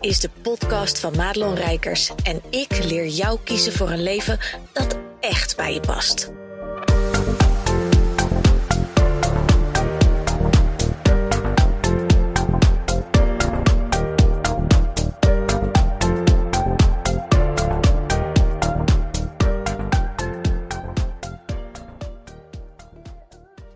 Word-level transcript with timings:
is 0.00 0.20
de 0.20 0.30
podcast 0.42 1.00
van 1.00 1.16
Madelon 1.16 1.54
Rijkers 1.54 2.12
en 2.22 2.42
ik 2.50 2.84
leer 2.84 3.06
jou 3.06 3.38
kiezen 3.44 3.72
voor 3.72 3.90
een 3.90 4.02
leven 4.02 4.38
dat 4.72 4.98
echt 5.20 5.56
bij 5.56 5.74
je 5.74 5.80
past. 5.80 6.32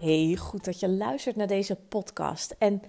Hey, 0.00 0.36
goed 0.38 0.64
dat 0.64 0.80
je 0.80 0.88
luistert 0.88 1.36
naar 1.36 1.46
deze 1.46 1.76
podcast. 1.76 2.54
En 2.58 2.82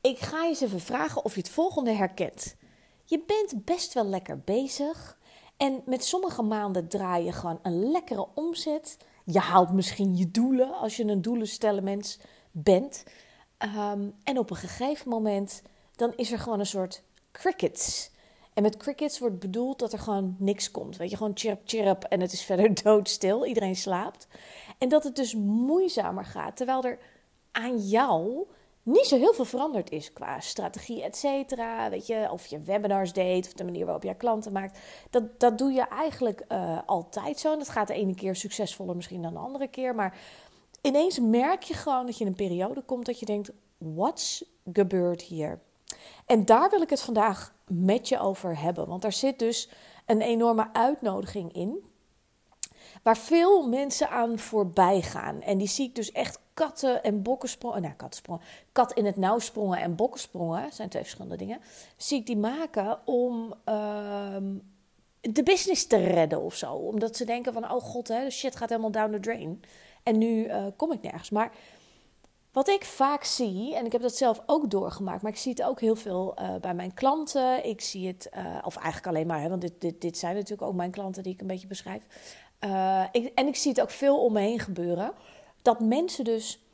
ik 0.00 0.18
ga 0.18 0.42
je 0.42 0.48
eens 0.48 0.60
even 0.60 0.80
vragen 0.80 1.24
of 1.24 1.34
je 1.34 1.40
het 1.40 1.50
volgende 1.50 1.92
herkent. 1.92 2.56
Je 3.04 3.22
bent 3.26 3.64
best 3.64 3.94
wel 3.94 4.06
lekker 4.06 4.40
bezig. 4.40 5.18
En 5.56 5.82
met 5.86 6.04
sommige 6.04 6.42
maanden 6.42 6.88
draai 6.88 7.24
je 7.24 7.32
gewoon 7.32 7.58
een 7.62 7.90
lekkere 7.90 8.26
omzet. 8.34 8.96
Je 9.24 9.38
haalt 9.38 9.72
misschien 9.72 10.16
je 10.16 10.30
doelen 10.30 10.74
als 10.74 10.96
je 10.96 11.04
een 11.04 11.22
doelenstellen 11.22 11.84
mens 11.84 12.18
bent. 12.50 13.04
Ehm, 13.58 14.10
en 14.24 14.38
op 14.38 14.50
een 14.50 14.56
gegeven 14.56 15.08
moment 15.08 15.62
dan 15.96 16.12
is 16.16 16.32
er 16.32 16.38
gewoon 16.38 16.60
een 16.60 16.66
soort 16.66 17.02
crickets. 17.32 18.10
En 18.54 18.62
met 18.62 18.76
crickets 18.76 19.18
wordt 19.18 19.38
bedoeld 19.38 19.78
dat 19.78 19.92
er 19.92 19.98
gewoon 19.98 20.36
niks 20.38 20.70
komt. 20.70 20.96
Weet 20.96 21.10
je, 21.10 21.16
gewoon 21.16 21.36
chirp 21.36 21.60
chirp 21.64 22.04
en 22.04 22.20
het 22.20 22.32
is 22.32 22.42
verder 22.50 22.82
doodstil. 22.82 23.46
Iedereen 23.46 23.76
slaapt. 23.76 24.26
En 24.78 24.88
dat 24.88 25.04
het 25.04 25.16
dus 25.16 25.34
moeizamer 25.34 26.24
gaat. 26.24 26.56
Terwijl 26.56 26.84
er 26.84 26.98
aan 27.52 27.78
jou 27.78 28.46
niet 28.84 29.06
zo 29.06 29.16
heel 29.16 29.34
veel 29.34 29.44
veranderd 29.44 29.90
is 29.90 30.12
qua 30.12 30.40
strategie, 30.40 31.02
et 31.02 31.16
cetera. 31.16 31.90
Weet 31.90 32.06
je, 32.06 32.28
of 32.30 32.46
je 32.46 32.60
webinars 32.60 33.12
deed, 33.12 33.46
of 33.46 33.52
de 33.52 33.64
manier 33.64 33.84
waarop 33.84 34.02
je 34.02 34.14
klanten 34.14 34.52
maakt. 34.52 34.78
Dat, 35.10 35.40
dat 35.40 35.58
doe 35.58 35.72
je 35.72 35.88
eigenlijk 35.88 36.44
uh, 36.48 36.78
altijd 36.86 37.38
zo. 37.38 37.52
En 37.52 37.58
dat 37.58 37.68
gaat 37.68 37.86
de 37.86 37.94
ene 37.94 38.14
keer 38.14 38.36
succesvoller 38.36 38.96
misschien 38.96 39.22
dan 39.22 39.32
de 39.32 39.38
andere 39.38 39.68
keer. 39.68 39.94
Maar 39.94 40.18
ineens 40.80 41.20
merk 41.20 41.62
je 41.62 41.74
gewoon 41.74 42.06
dat 42.06 42.18
je 42.18 42.24
in 42.24 42.30
een 42.30 42.36
periode 42.36 42.82
komt 42.82 43.06
dat 43.06 43.18
je 43.18 43.26
denkt: 43.26 43.52
what's 43.78 44.44
gebeurd 44.72 45.22
hier? 45.22 45.60
En 46.26 46.44
daar 46.44 46.70
wil 46.70 46.82
ik 46.82 46.90
het 46.90 47.00
vandaag 47.00 47.54
met 47.66 48.08
je 48.08 48.18
over 48.18 48.60
hebben. 48.60 48.88
Want 48.88 49.02
daar 49.02 49.12
zit 49.12 49.38
dus 49.38 49.70
een 50.06 50.20
enorme 50.20 50.68
uitnodiging 50.72 51.52
in. 51.52 51.84
Waar 53.02 53.16
veel 53.16 53.68
mensen 53.68 54.10
aan 54.10 54.38
voorbij 54.38 55.02
gaan. 55.02 55.40
En 55.40 55.58
die 55.58 55.68
zie 55.68 55.88
ik 55.88 55.94
dus 55.94 56.12
echt 56.12 56.38
katten 56.54 57.02
en 57.02 57.22
bokkensprongen. 57.22 57.82
Nou, 57.82 57.94
kattensprongen. 57.94 58.42
Kat 58.72 58.92
in 58.92 59.04
het 59.04 59.16
nauw 59.16 59.38
sprongen 59.38 59.78
en 59.78 59.94
bokkensprongen. 59.94 60.72
zijn 60.72 60.88
twee 60.88 61.02
verschillende 61.02 61.36
dingen. 61.36 61.60
Zie 61.96 62.18
ik 62.18 62.26
die 62.26 62.36
maken 62.36 62.98
om 63.04 63.54
ehm, 63.64 64.54
de 65.20 65.42
business 65.42 65.86
te 65.86 65.96
redden 65.96 66.42
of 66.42 66.54
zo. 66.54 66.72
Omdat 66.72 67.16
ze 67.16 67.24
denken 67.24 67.52
van, 67.52 67.70
oh 67.70 67.82
god, 67.82 68.08
hè, 68.08 68.30
shit 68.30 68.56
gaat 68.56 68.68
helemaal 68.68 68.90
down 68.90 69.12
the 69.12 69.20
drain. 69.20 69.62
En 70.02 70.18
nu 70.18 70.46
uh, 70.46 70.66
kom 70.76 70.92
ik 70.92 71.02
nergens. 71.02 71.30
Maar 71.30 71.52
wat 72.52 72.68
ik 72.68 72.84
vaak 72.84 73.24
zie, 73.24 73.76
en 73.76 73.86
ik 73.86 73.92
heb 73.92 74.02
dat 74.02 74.16
zelf 74.16 74.42
ook 74.46 74.70
doorgemaakt, 74.70 75.22
maar 75.22 75.32
ik 75.32 75.38
zie 75.38 75.52
het 75.52 75.62
ook 75.62 75.80
heel 75.80 75.96
veel 75.96 76.34
uh, 76.40 76.54
bij 76.60 76.74
mijn 76.74 76.94
klanten. 76.94 77.66
Ik 77.66 77.80
zie 77.80 78.06
het, 78.06 78.30
uh, 78.36 78.58
of 78.64 78.76
eigenlijk 78.76 79.06
alleen 79.06 79.26
maar, 79.26 79.40
hè, 79.40 79.48
want 79.48 79.60
dit, 79.60 79.80
dit, 79.80 80.00
dit 80.00 80.18
zijn 80.18 80.34
natuurlijk 80.34 80.68
ook 80.68 80.74
mijn 80.74 80.90
klanten 80.90 81.22
die 81.22 81.32
ik 81.32 81.40
een 81.40 81.46
beetje 81.46 81.66
beschrijf. 81.66 82.02
En 83.34 83.46
ik 83.46 83.56
zie 83.56 83.70
het 83.70 83.80
ook 83.80 83.90
veel 83.90 84.24
om 84.24 84.32
me 84.32 84.40
heen 84.40 84.58
gebeuren. 84.58 85.12
Dat 85.64 85.80
mensen 85.80 86.24
dus 86.24 86.64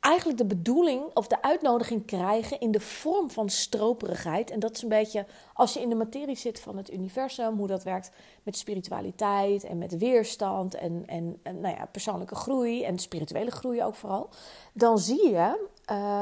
eigenlijk 0.00 0.38
de 0.38 0.46
bedoeling 0.46 1.04
of 1.14 1.26
de 1.26 1.42
uitnodiging 1.42 2.06
krijgen 2.06 2.60
in 2.60 2.70
de 2.70 2.80
vorm 2.80 3.30
van 3.30 3.48
stroperigheid. 3.48 4.50
En 4.50 4.60
dat 4.60 4.76
is 4.76 4.82
een 4.82 4.88
beetje 4.88 5.26
als 5.54 5.72
je 5.72 5.80
in 5.80 5.88
de 5.88 5.94
materie 5.94 6.36
zit 6.36 6.60
van 6.60 6.76
het 6.76 6.92
universum, 6.92 7.56
hoe 7.56 7.66
dat 7.66 7.82
werkt 7.82 8.10
met 8.42 8.56
spiritualiteit 8.56 9.64
en 9.64 9.78
met 9.78 9.98
weerstand 9.98 10.74
en, 10.74 11.02
en, 11.06 11.40
en 11.42 11.60
nou 11.60 11.76
ja, 11.76 11.86
persoonlijke 11.86 12.34
groei 12.34 12.84
en 12.84 12.98
spirituele 12.98 13.50
groei 13.50 13.82
ook 13.82 13.94
vooral. 13.94 14.28
Dan 14.72 14.98
zie 14.98 15.28
je 15.28 15.68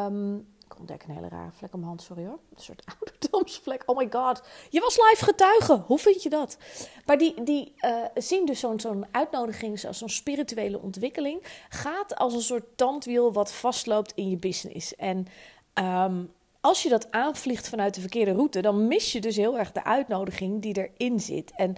um, 0.08 0.53
ik 0.64 0.78
ontdek 0.78 1.02
een 1.02 1.14
hele 1.14 1.28
rare 1.28 1.50
vlek 1.52 1.72
op 1.72 1.78
mijn 1.78 1.88
hand, 1.88 2.02
sorry 2.02 2.24
hoor. 2.24 2.38
Een 2.54 2.62
soort 2.62 2.84
ouderdomsvlek. 2.98 3.82
Oh 3.86 3.96
my 3.96 4.06
god. 4.10 4.42
Je 4.70 4.80
was 4.80 4.96
live 4.96 5.24
getuige. 5.24 5.82
Hoe 5.86 5.98
vind 5.98 6.22
je 6.22 6.30
dat? 6.30 6.58
Maar 7.06 7.18
die, 7.18 7.42
die 7.42 7.72
uh, 7.80 8.04
zien 8.14 8.46
dus 8.46 8.60
zo'n 8.60 8.80
zo'n 8.80 9.06
uitnodiging, 9.10 9.78
zo'n 9.90 10.08
spirituele 10.08 10.80
ontwikkeling, 10.80 11.42
gaat 11.68 12.16
als 12.16 12.34
een 12.34 12.40
soort 12.40 12.76
tandwiel 12.76 13.32
wat 13.32 13.52
vastloopt 13.52 14.12
in 14.14 14.30
je 14.30 14.36
business. 14.36 14.96
En 14.96 15.26
um, 15.74 16.32
als 16.60 16.82
je 16.82 16.88
dat 16.88 17.10
aanvliegt 17.10 17.68
vanuit 17.68 17.94
de 17.94 18.00
verkeerde 18.00 18.32
route, 18.32 18.60
dan 18.60 18.88
mis 18.88 19.12
je 19.12 19.20
dus 19.20 19.36
heel 19.36 19.58
erg 19.58 19.72
de 19.72 19.84
uitnodiging 19.84 20.62
die 20.62 20.88
erin 20.88 21.20
zit. 21.20 21.52
En 21.56 21.76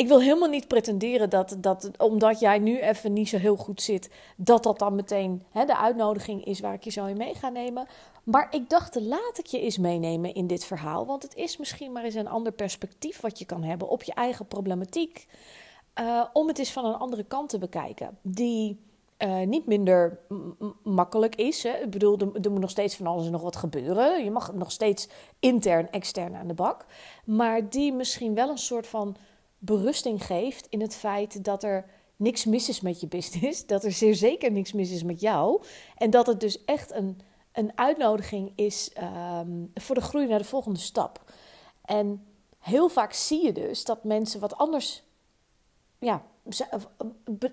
ik 0.00 0.08
wil 0.08 0.20
helemaal 0.20 0.48
niet 0.48 0.68
pretenderen 0.68 1.30
dat, 1.30 1.56
dat 1.58 1.90
omdat 1.98 2.40
jij 2.40 2.58
nu 2.58 2.78
even 2.78 3.12
niet 3.12 3.28
zo 3.28 3.36
heel 3.36 3.56
goed 3.56 3.82
zit, 3.82 4.10
dat 4.36 4.62
dat 4.62 4.78
dan 4.78 4.94
meteen 4.94 5.42
hè, 5.50 5.64
de 5.64 5.76
uitnodiging 5.76 6.44
is 6.44 6.60
waar 6.60 6.74
ik 6.74 6.84
je 6.84 6.90
zo 6.90 7.06
in 7.06 7.16
mee 7.16 7.34
ga 7.34 7.48
nemen. 7.48 7.86
Maar 8.24 8.48
ik 8.50 8.70
dacht, 8.70 9.00
laat 9.00 9.38
ik 9.38 9.46
je 9.46 9.60
eens 9.60 9.78
meenemen 9.78 10.34
in 10.34 10.46
dit 10.46 10.64
verhaal. 10.64 11.06
Want 11.06 11.22
het 11.22 11.34
is 11.34 11.56
misschien 11.56 11.92
maar 11.92 12.04
eens 12.04 12.14
een 12.14 12.28
ander 12.28 12.52
perspectief 12.52 13.20
wat 13.20 13.38
je 13.38 13.44
kan 13.44 13.62
hebben 13.62 13.88
op 13.88 14.02
je 14.02 14.14
eigen 14.14 14.46
problematiek. 14.46 15.26
Uh, 16.00 16.24
om 16.32 16.48
het 16.48 16.58
eens 16.58 16.72
van 16.72 16.84
een 16.84 16.98
andere 16.98 17.24
kant 17.24 17.48
te 17.48 17.58
bekijken. 17.58 18.18
Die 18.22 18.80
uh, 19.18 19.46
niet 19.46 19.66
minder 19.66 20.18
makkelijk 20.82 21.34
is. 21.34 21.62
Hè. 21.62 21.76
Ik 21.76 21.90
bedoel, 21.90 22.18
er, 22.18 22.28
er, 22.42 22.50
moet 22.50 22.60
nog 22.60 22.70
steeds 22.70 22.96
van 22.96 23.06
alles 23.06 23.26
en 23.26 23.32
nog 23.32 23.42
wat 23.42 23.56
gebeuren. 23.56 24.24
Je 24.24 24.30
mag 24.30 24.52
nog 24.54 24.72
steeds 24.72 25.08
intern, 25.38 25.90
extern 25.90 26.36
aan 26.36 26.48
de 26.48 26.54
bak. 26.54 26.86
Maar 27.24 27.68
die 27.68 27.92
misschien 27.92 28.34
wel 28.34 28.50
een 28.50 28.58
soort 28.58 28.86
van 28.86 29.16
berusting 29.60 30.24
geeft 30.24 30.66
in 30.70 30.80
het 30.80 30.94
feit 30.94 31.44
dat 31.44 31.62
er 31.62 31.84
niks 32.16 32.44
mis 32.44 32.68
is 32.68 32.80
met 32.80 33.00
je 33.00 33.06
business. 33.06 33.66
Dat 33.66 33.84
er 33.84 33.92
zeer 33.92 34.14
zeker 34.14 34.52
niks 34.52 34.72
mis 34.72 34.90
is 34.90 35.02
met 35.02 35.20
jou. 35.20 35.62
En 35.96 36.10
dat 36.10 36.26
het 36.26 36.40
dus 36.40 36.64
echt 36.64 36.92
een, 36.92 37.20
een 37.52 37.78
uitnodiging 37.78 38.52
is 38.56 38.90
um, 39.38 39.70
voor 39.74 39.94
de 39.94 40.00
groei 40.00 40.26
naar 40.26 40.38
de 40.38 40.44
volgende 40.44 40.78
stap. 40.78 41.32
En 41.84 42.26
heel 42.58 42.88
vaak 42.88 43.12
zie 43.12 43.44
je 43.44 43.52
dus 43.52 43.84
dat 43.84 44.04
mensen 44.04 44.40
wat 44.40 44.56
anders. 44.56 45.02
Ja, 45.98 46.22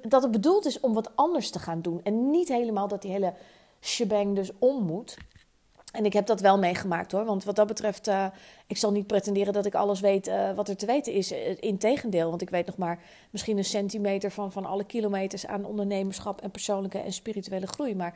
dat 0.01 0.21
het 0.21 0.31
bedoeld 0.31 0.65
is 0.65 0.79
om 0.79 0.93
wat 0.93 1.15
anders 1.15 1.49
te 1.49 1.59
gaan 1.59 1.81
doen. 1.81 2.03
En 2.03 2.29
niet 2.29 2.47
helemaal 2.47 2.87
dat 2.87 3.01
die 3.01 3.11
hele 3.11 3.33
shebang 3.81 4.35
dus 4.35 4.51
om 4.59 4.83
moet. 4.83 5.17
En 5.97 6.05
ik 6.05 6.13
heb 6.13 6.25
dat 6.25 6.41
wel 6.41 6.57
meegemaakt 6.57 7.11
hoor. 7.11 7.25
Want 7.25 7.43
wat 7.43 7.55
dat 7.55 7.67
betreft, 7.67 8.07
uh, 8.07 8.25
ik 8.67 8.77
zal 8.77 8.91
niet 8.91 9.07
pretenderen 9.07 9.53
dat 9.53 9.65
ik 9.65 9.75
alles 9.75 9.99
weet 9.99 10.27
uh, 10.27 10.53
wat 10.55 10.69
er 10.69 10.75
te 10.77 10.85
weten 10.85 11.13
is. 11.13 11.31
Uh, 11.31 11.37
Integendeel, 11.59 12.29
want 12.29 12.41
ik 12.41 12.49
weet 12.49 12.65
nog 12.65 12.77
maar 12.77 12.99
misschien 13.29 13.57
een 13.57 13.65
centimeter 13.65 14.31
van, 14.31 14.51
van 14.51 14.65
alle 14.65 14.83
kilometers 14.83 15.47
aan 15.47 15.65
ondernemerschap 15.65 16.41
en 16.41 16.51
persoonlijke 16.51 16.99
en 16.99 17.13
spirituele 17.13 17.67
groei. 17.67 17.95
Maar 17.95 18.15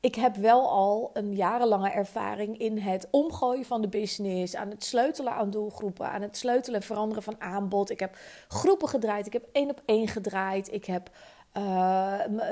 ik 0.00 0.14
heb 0.14 0.36
wel 0.36 0.70
al 0.70 1.10
een 1.12 1.34
jarenlange 1.34 1.90
ervaring 1.90 2.58
in 2.58 2.78
het 2.78 3.08
omgooien 3.10 3.64
van 3.64 3.80
de 3.80 3.88
business, 3.88 4.56
aan 4.56 4.70
het 4.70 4.84
sleutelen 4.84 5.32
aan 5.32 5.50
doelgroepen, 5.50 6.10
aan 6.10 6.22
het 6.22 6.36
sleutelen 6.36 6.80
en 6.80 6.86
veranderen 6.86 7.22
van 7.22 7.40
aanbod. 7.40 7.90
Ik 7.90 8.00
heb 8.00 8.16
groepen 8.48 8.88
gedraaid, 8.88 9.26
ik 9.26 9.32
heb 9.32 9.48
één 9.52 9.70
op 9.70 9.82
één 9.84 10.08
gedraaid, 10.08 10.72
ik 10.72 10.84
heb 10.84 11.10
uh, 11.56 11.62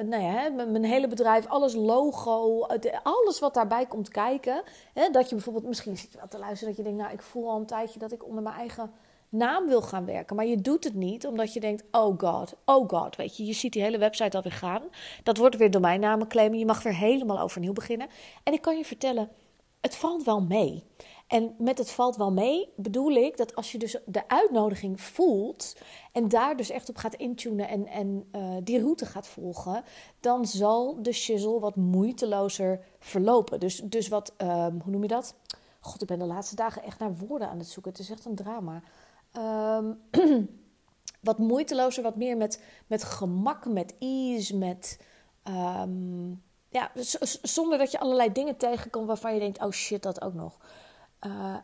nou 0.05 0.23
ja, 0.23 0.49
mijn 0.49 0.85
hele 0.85 1.09
bedrijf, 1.09 1.47
alles 1.47 1.75
logo, 1.75 2.67
alles 3.03 3.39
wat 3.39 3.55
daarbij 3.55 3.87
komt 3.87 4.09
kijken. 4.09 4.63
Hè, 4.95 5.11
dat 5.11 5.29
je 5.29 5.35
bijvoorbeeld, 5.35 5.67
misschien 5.67 5.97
zit 5.97 6.13
je 6.13 6.19
wel 6.19 6.29
te 6.29 6.39
luisteren 6.39 6.69
dat 6.69 6.77
je 6.77 6.83
denkt, 6.83 6.99
nou 6.99 7.13
ik 7.13 7.23
voel 7.23 7.51
al 7.51 7.57
een 7.57 7.67
tijdje 7.67 7.99
dat 7.99 8.13
ik 8.13 8.27
onder 8.27 8.43
mijn 8.43 8.57
eigen 8.57 8.91
naam 9.29 9.67
wil 9.67 9.83
gaan 9.83 10.05
werken. 10.05 10.37
Maar 10.37 10.47
je 10.47 10.61
doet 10.61 10.85
het 10.85 10.95
niet 10.95 11.27
omdat 11.27 11.53
je 11.53 11.61
denkt, 11.61 11.85
oh 11.91 12.19
god, 12.19 12.55
oh 12.65 12.89
god. 12.89 13.17
Weet 13.17 13.37
je, 13.37 13.45
je 13.45 13.53
ziet 13.53 13.73
die 13.73 13.83
hele 13.83 13.99
website 13.99 14.37
alweer 14.37 14.53
gaan. 14.53 14.83
Dat 15.23 15.37
wordt 15.37 15.57
weer 15.57 15.71
domeinnamen 15.71 16.29
claimen. 16.29 16.59
Je 16.59 16.67
mag 16.67 16.83
weer 16.83 16.97
helemaal 16.97 17.41
overnieuw 17.41 17.73
beginnen. 17.73 18.09
En 18.43 18.53
ik 18.53 18.63
kan 18.63 18.77
je 18.77 18.85
vertellen, 18.85 19.29
het 19.81 19.97
valt 19.97 20.25
wel 20.25 20.41
mee. 20.41 20.85
En 21.31 21.55
met 21.59 21.79
het 21.79 21.91
valt 21.91 22.17
wel 22.17 22.33
mee 22.33 22.73
bedoel 22.77 23.11
ik 23.11 23.37
dat 23.37 23.55
als 23.55 23.73
je 23.73 23.79
dus 23.79 23.97
de 24.07 24.29
uitnodiging 24.29 25.01
voelt 25.01 25.77
en 26.13 26.29
daar 26.29 26.57
dus 26.57 26.71
echt 26.71 26.89
op 26.89 26.97
gaat 26.97 27.15
intunen 27.15 27.69
en, 27.69 27.87
en 27.87 28.29
uh, 28.33 28.57
die 28.63 28.81
route 28.81 29.07
gaat 29.07 29.27
volgen, 29.27 29.85
dan 30.21 30.47
zal 30.47 31.03
de 31.03 31.13
shizzle 31.13 31.61
wat 31.61 31.77
moeitelozer 31.77 32.85
verlopen. 32.99 33.61
Dus, 33.61 33.77
dus 33.85 34.09
wat, 34.09 34.35
um, 34.39 34.81
hoe 34.83 34.93
noem 34.93 35.03
je 35.03 35.09
dat? 35.09 35.35
God, 35.81 36.03
ik 36.03 36.09
ben 36.09 36.19
de 36.19 36.25
laatste 36.25 36.55
dagen 36.55 36.83
echt 36.83 36.99
naar 36.99 37.17
woorden 37.17 37.49
aan 37.49 37.59
het 37.59 37.69
zoeken. 37.69 37.93
Het 37.93 38.01
is 38.01 38.11
echt 38.11 38.25
een 38.25 38.35
drama. 38.35 38.83
Um, 39.77 40.01
wat 41.29 41.39
moeitelozer, 41.39 42.03
wat 42.03 42.17
meer 42.17 42.37
met, 42.37 42.63
met 42.87 43.05
gemak, 43.05 43.67
met 43.67 43.95
ease, 43.99 44.57
met. 44.57 45.01
Um, 45.45 46.43
ja, 46.69 46.91
zonder 47.43 47.79
dat 47.79 47.91
je 47.91 48.01
allerlei 48.01 48.33
dingen 48.33 48.57
tegenkomt 48.57 49.07
waarvan 49.07 49.35
je 49.35 49.41
denkt: 49.41 49.63
oh 49.63 49.71
shit, 49.71 50.03
dat 50.03 50.23
ook 50.23 50.35
nog. 50.35 50.59
Uh, 51.27 51.57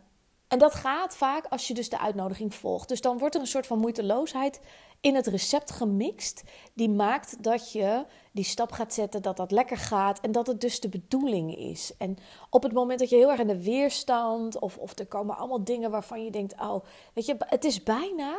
En 0.48 0.58
dat 0.58 0.74
gaat 0.74 1.16
vaak 1.16 1.46
als 1.46 1.68
je 1.68 1.74
dus 1.74 1.88
de 1.88 1.98
uitnodiging 1.98 2.54
volgt. 2.54 2.88
Dus 2.88 3.00
dan 3.00 3.18
wordt 3.18 3.34
er 3.34 3.40
een 3.40 3.46
soort 3.46 3.66
van 3.66 3.78
moeiteloosheid 3.78 4.60
in 5.00 5.14
het 5.14 5.26
recept 5.26 5.70
gemixt. 5.70 6.42
Die 6.74 6.90
maakt 6.90 7.42
dat 7.42 7.72
je 7.72 8.04
die 8.32 8.44
stap 8.44 8.72
gaat 8.72 8.94
zetten, 8.94 9.22
dat 9.22 9.36
dat 9.36 9.50
lekker 9.50 9.76
gaat. 9.76 10.20
En 10.20 10.32
dat 10.32 10.46
het 10.46 10.60
dus 10.60 10.80
de 10.80 10.88
bedoeling 10.88 11.56
is. 11.56 11.92
En 11.98 12.16
op 12.50 12.62
het 12.62 12.72
moment 12.72 12.98
dat 12.98 13.10
je 13.10 13.16
heel 13.16 13.30
erg 13.30 13.40
in 13.40 13.46
de 13.46 13.62
weerstand. 13.62 14.58
Of, 14.58 14.76
of 14.78 14.98
er 14.98 15.06
komen 15.06 15.36
allemaal 15.36 15.64
dingen 15.64 15.90
waarvan 15.90 16.24
je 16.24 16.30
denkt: 16.30 16.60
oh, 16.60 16.84
weet 17.14 17.26
je, 17.26 17.36
het 17.38 17.64
is 17.64 17.82
bijna. 17.82 18.38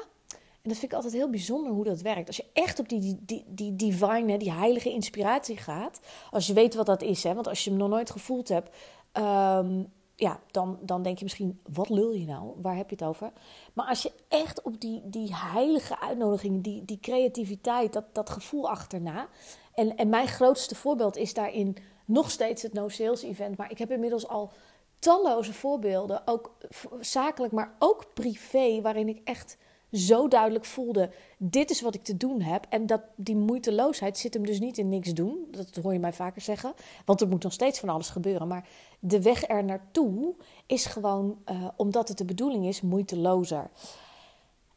En 0.62 0.74
dat 0.74 0.78
vind 0.78 0.92
ik 0.92 0.98
altijd 0.98 1.14
heel 1.14 1.30
bijzonder 1.30 1.72
hoe 1.72 1.84
dat 1.84 2.02
werkt. 2.02 2.28
Als 2.28 2.38
je 2.38 2.46
echt 2.54 2.80
op 2.80 2.90
die, 2.90 3.00
die, 3.00 3.18
die, 3.26 3.46
die 3.48 3.76
divine, 3.76 4.38
die 4.38 4.52
heilige 4.52 4.90
inspiratie 4.90 5.58
gaat. 5.58 6.00
Als 6.32 6.48
je 6.48 6.54
weet 6.54 6.76
wat 6.76 6.86
dat 6.86 7.02
is, 7.02 7.24
hè, 7.24 7.34
want 7.34 7.48
als 7.48 7.64
je 7.64 7.70
hem 7.70 7.80
nog 7.80 7.90
nooit 7.90 8.10
gevoeld 8.10 8.48
hebt. 8.48 8.76
Ehm, 9.12 9.84
ja, 10.20 10.40
dan, 10.52 10.80
dan 10.82 11.04
denk 11.04 11.18
je 11.18 11.24
misschien, 11.24 11.62
wat 11.74 11.90
lul 11.90 12.12
je 12.12 12.26
nou? 12.26 12.52
Waar 12.62 12.76
heb 12.76 12.90
je 12.90 12.96
het 12.96 13.06
over? 13.06 13.32
Maar 13.74 13.86
als 13.86 14.02
je 14.02 14.12
echt 14.28 14.62
op 14.62 14.82
die, 14.82 15.02
die 15.06 15.36
heilige 15.36 16.00
uitnodiging, 16.00 16.64
die, 16.64 16.86
die 16.86 17.00
creativiteit, 17.00 17.94
dat, 17.94 18.04
dat 18.12 18.30
gevoel 18.30 18.70
achterna. 18.70 19.28
En, 19.74 19.96
en 19.96 20.10
mijn 20.10 20.28
grootste 20.28 20.76
voorbeeld 20.76 21.18
is 21.18 21.34
daarin 21.34 21.78
nog 22.06 22.32
steeds 22.32 22.62
het 22.62 22.74
No 22.74 22.90
Sales 22.90 23.22
Event. 23.22 23.58
Maar 23.58 23.72
ik 23.72 23.78
heb 23.78 23.92
inmiddels 23.92 24.28
al 24.28 24.52
talloze 25.00 25.54
voorbeelden, 25.54 26.22
ook 26.26 26.58
zakelijk, 27.00 27.54
maar 27.54 27.76
ook 27.80 28.06
privé, 28.14 28.82
waarin 28.82 29.08
ik 29.08 29.22
echt 29.24 29.58
zo 29.92 30.28
duidelijk 30.28 30.66
voelde: 30.66 31.10
dit 31.38 31.70
is 31.70 31.82
wat 31.82 31.96
ik 31.96 32.04
te 32.04 32.18
doen 32.18 32.42
heb. 32.42 32.66
En 32.70 32.86
dat 32.86 33.02
die 33.16 33.36
moeiteloosheid 33.36 34.18
zit 34.18 34.34
hem 34.34 34.46
dus 34.46 34.60
niet 34.60 34.78
in 34.78 34.90
niks 34.90 35.14
doen. 35.14 35.48
Dat 35.52 35.76
hoor 35.84 35.94
je 35.94 36.00
mij 36.00 36.14
vaker 36.14 36.42
zeggen. 36.42 36.74
Want 37.06 37.22
er 37.22 37.28
moet 37.28 37.44
nog 37.44 37.54
steeds 37.54 37.80
van 37.80 37.90
alles 37.90 38.10
gebeuren. 38.10 38.48
Maar 38.48 38.68
de 39.00 39.22
weg 39.22 39.48
er 39.48 39.64
naartoe 39.64 40.36
is 40.66 40.86
gewoon, 40.86 41.38
uh, 41.46 41.68
omdat 41.76 42.08
het 42.08 42.18
de 42.18 42.26
bedoeling 42.26 42.66
is, 42.66 42.82
moeitelozer. 42.82 43.70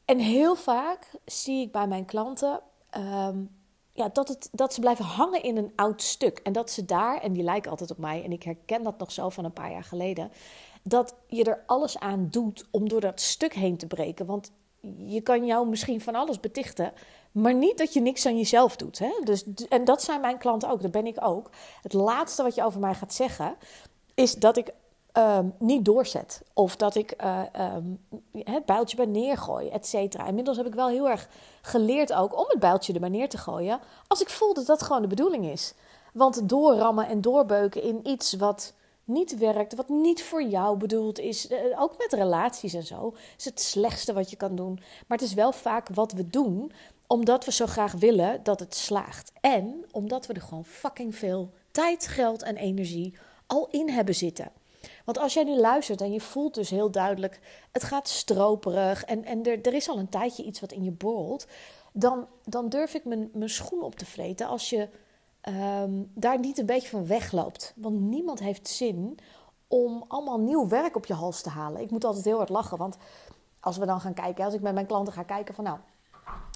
En 0.05 0.19
heel 0.19 0.55
vaak 0.55 1.11
zie 1.25 1.61
ik 1.61 1.72
bij 1.72 1.87
mijn 1.87 2.05
klanten. 2.05 2.61
Um, 2.96 3.50
ja, 3.93 4.08
dat, 4.12 4.28
het, 4.28 4.49
dat 4.52 4.75
ze 4.75 4.81
blijven 4.81 5.05
hangen 5.05 5.43
in 5.43 5.56
een 5.56 5.72
oud 5.76 6.02
stuk. 6.02 6.38
En 6.38 6.52
dat 6.52 6.70
ze 6.70 6.84
daar, 6.84 7.20
en 7.20 7.32
die 7.32 7.43
lijken 7.43 7.70
altijd 7.70 7.90
op 7.90 7.99
mij, 7.99 8.25
en 8.25 8.32
ik 8.32 8.43
herken 8.43 8.82
dat 8.82 8.99
nog 8.99 9.12
zo 9.12 9.28
van 9.28 9.44
een 9.44 9.52
paar 9.52 9.70
jaar 9.70 9.84
geleden, 9.84 10.32
dat 10.82 11.14
je 11.26 11.44
er 11.44 11.62
alles 11.66 11.99
aan 11.99 12.28
doet 12.31 12.66
om 12.70 12.88
door 12.88 13.00
dat 13.00 13.20
stuk 13.20 13.55
heen 13.55 13.76
te 13.76 13.87
breken. 13.87 14.26
Want 14.26 14.52
je 14.96 15.20
kan 15.20 15.46
jou 15.46 15.69
misschien 15.69 16.00
van 16.00 16.14
alles 16.14 16.40
betichten, 16.40 16.93
maar 17.32 17.55
niet 17.55 17.78
dat 17.78 17.93
je 17.93 18.00
niks 18.00 18.26
aan 18.26 18.37
jezelf 18.37 18.76
doet. 18.76 18.99
Hè? 18.99 19.11
Dus, 19.25 19.44
en 19.69 19.84
dat 19.84 20.02
zijn 20.02 20.20
mijn 20.20 20.38
klanten 20.38 20.70
ook, 20.70 20.82
dat 20.82 20.90
ben 20.90 21.06
ik 21.06 21.16
ook. 21.20 21.50
Het 21.82 21.93
laatste 21.93 22.43
wat 22.43 22.55
je 22.55 22.64
over 22.64 22.81
mij 22.81 22.94
gaat 22.94 23.14
zeggen, 23.14 23.56
is 24.20 24.34
dat 24.34 24.56
ik 24.56 24.72
ehm, 25.12 25.49
niet 25.58 25.84
doorzet. 25.84 26.43
Of 26.55 26.76
dat 26.76 26.94
ik 26.94 27.14
uh, 27.25 27.43
um, 27.76 28.06
het 28.32 28.64
bijltje 28.64 28.96
bij 28.96 29.06
neergooi, 29.06 29.69
et 29.69 29.87
cetera. 29.87 30.26
Inmiddels 30.26 30.56
heb 30.56 30.67
ik 30.67 30.75
wel 30.75 30.88
heel 30.88 31.08
erg 31.08 31.28
geleerd 31.62 32.12
ook 32.12 32.38
om 32.38 32.44
het 32.49 32.58
bijltje 32.58 32.93
er 32.93 33.00
maar 33.00 33.11
neer 33.11 33.28
te 33.28 33.38
gooien. 33.38 33.81
Als 34.06 34.20
ik 34.20 34.28
voel 34.28 34.55
dat 34.55 34.67
dat 34.67 34.82
gewoon 34.82 35.02
de 35.02 35.08
bedoeling 35.08 35.44
is. 35.44 35.75
Want 36.12 36.49
doorrammen 36.49 37.06
en 37.06 37.20
doorbeuken 37.20 37.82
in 37.82 38.08
iets 38.08 38.32
wat 38.32 38.75
niet 39.05 39.38
werkt, 39.38 39.75
wat 39.75 39.88
niet 39.88 40.23
voor 40.23 40.43
jou 40.43 40.76
bedoeld 40.76 41.19
is, 41.19 41.49
eh, 41.49 41.58
ook 41.76 41.94
met 41.99 42.12
relaties 42.12 42.75
en 42.75 42.87
zo, 42.87 43.14
is 43.37 43.44
het 43.44 43.61
slechtste 43.61 44.12
wat 44.12 44.31
je 44.31 44.37
kan 44.37 44.56
doen. 44.56 44.75
Maar 45.06 45.19
het 45.19 45.26
is 45.26 45.34
wel 45.34 45.52
vaak 45.52 45.88
wat 45.88 46.12
we 46.12 46.31
doen, 46.31 46.73
omdat 47.06 47.44
we 47.44 47.52
zo 47.52 47.66
graag 47.66 47.93
willen 47.93 48.40
dat 48.43 48.61
het 48.61 48.75
slaagt. 48.75 49.32
En 49.40 49.84
omdat 49.90 50.26
we 50.26 50.32
er 50.32 50.43
gewoon 50.43 50.64
fucking 50.64 51.16
veel 51.16 51.50
tijd, 51.70 52.06
geld 52.06 52.43
en 52.43 52.56
energie 52.56 53.14
al 53.50 53.69
in 53.70 53.88
hebben 53.88 54.14
zitten. 54.14 54.52
Want 55.05 55.19
als 55.19 55.35
jij 55.35 55.44
nu 55.44 55.56
luistert 55.56 56.00
en 56.00 56.12
je 56.12 56.20
voelt 56.20 56.55
dus 56.55 56.70
heel 56.70 56.91
duidelijk, 56.91 57.41
het 57.73 57.85
gaat 57.85 58.08
stroperig 58.08 59.05
en, 59.05 59.25
en 59.25 59.47
er, 59.47 59.61
er 59.62 59.75
is 59.75 59.88
al 59.88 59.99
een 59.99 60.08
tijdje 60.08 60.44
iets 60.44 60.61
wat 60.61 60.73
in 60.73 60.85
je 60.85 60.91
borrelt, 60.91 61.47
dan, 61.93 62.26
dan 62.44 62.69
durf 62.69 62.94
ik 62.94 63.05
mijn, 63.05 63.31
mijn 63.32 63.50
schoen 63.50 63.82
op 63.82 63.94
te 63.94 64.06
vreten 64.06 64.47
als 64.47 64.70
je 64.70 64.88
um, 65.49 66.11
daar 66.14 66.38
niet 66.38 66.58
een 66.58 66.67
beetje 66.67 66.88
van 66.88 67.06
wegloopt. 67.06 67.73
Want 67.76 68.00
niemand 68.00 68.41
heeft 68.41 68.69
zin 68.69 69.19
om 69.69 70.05
allemaal 70.08 70.41
nieuw 70.41 70.69
werk 70.69 70.97
op 70.97 71.06
je 71.06 71.14
hals 71.14 71.43
te 71.43 71.49
halen. 71.49 71.81
Ik 71.81 71.91
moet 71.91 72.05
altijd 72.05 72.25
heel 72.25 72.37
hard 72.37 72.49
lachen, 72.49 72.79
want 72.79 72.97
als 73.61 73.76
we 73.76 73.87
dan 73.87 74.00
gaan 74.00 74.14
kijken, 74.14 74.44
als 74.44 74.55
ik 74.55 74.61
met 74.61 74.75
mijn 74.75 74.87
klanten 74.87 75.12
ga 75.12 75.23
kijken 75.23 75.55
van 75.55 75.64
nou, 75.64 75.79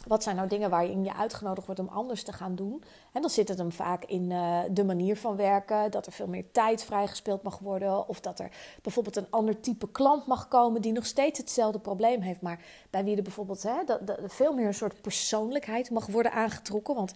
wat 0.06 0.22
zijn 0.22 0.36
nou 0.36 0.48
dingen 0.48 0.70
waarin 0.70 1.04
je 1.04 1.14
uitgenodigd 1.14 1.66
wordt 1.66 1.80
om 1.80 1.88
anders 1.88 2.22
te 2.22 2.32
gaan 2.32 2.54
doen? 2.54 2.82
En 3.12 3.20
dan 3.20 3.30
zit 3.30 3.48
het 3.48 3.58
hem 3.58 3.72
vaak 3.72 4.04
in 4.04 4.30
uh, 4.30 4.58
de 4.70 4.84
manier 4.84 5.16
van 5.16 5.36
werken, 5.36 5.90
dat 5.90 6.06
er 6.06 6.12
veel 6.12 6.26
meer 6.26 6.50
tijd 6.52 6.84
vrijgespeeld 6.84 7.42
mag 7.42 7.58
worden, 7.58 8.08
of 8.08 8.20
dat 8.20 8.38
er 8.38 8.50
bijvoorbeeld 8.82 9.16
een 9.16 9.30
ander 9.30 9.60
type 9.60 9.90
klant 9.90 10.26
mag 10.26 10.48
komen 10.48 10.82
die 10.82 10.92
nog 10.92 11.06
steeds 11.06 11.38
hetzelfde 11.38 11.78
probleem 11.78 12.20
heeft, 12.20 12.40
maar 12.40 12.60
bij 12.90 13.04
wie 13.04 13.16
er 13.16 13.22
bijvoorbeeld 13.22 13.62
hè, 13.62 13.84
dat, 13.86 14.06
dat, 14.06 14.18
veel 14.26 14.52
meer 14.52 14.66
een 14.66 14.74
soort 14.74 15.00
persoonlijkheid 15.00 15.90
mag 15.90 16.06
worden 16.06 16.32
aangetrokken. 16.32 16.94
Want 16.94 17.12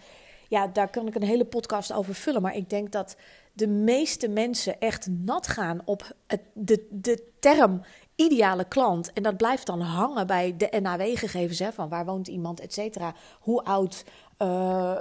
ja, 0.49 0.67
daar 0.67 0.91
kan 0.91 1.07
ik 1.07 1.15
een 1.15 1.23
hele 1.23 1.45
podcast 1.45 1.93
over 1.93 2.15
vullen. 2.15 2.43
Maar 2.43 2.57
ik 2.57 2.71
denk 2.71 2.93
dat 2.93 3.17
de 3.53 3.67
meeste 3.67 4.29
mensen 4.29 4.81
echt 4.81 5.07
nat 5.11 5.47
gaan 5.47 5.81
op 5.85 6.15
het, 6.27 6.41
de, 6.53 6.87
de 6.91 7.25
term 7.39 7.83
ideale 8.15 8.65
klant. 8.65 9.13
En 9.13 9.23
dat 9.23 9.37
blijft 9.37 9.67
dan 9.67 9.81
hangen 9.81 10.27
bij 10.27 10.57
de 10.57 10.81
NAW-gegevens. 10.81 11.75
Van 11.75 11.89
waar 11.89 12.05
woont 12.05 12.29
iemand, 12.29 12.61
et 12.61 12.73
cetera. 12.73 13.15
Hoe 13.41 13.65
oud, 13.65 14.05
uh, 14.39 14.49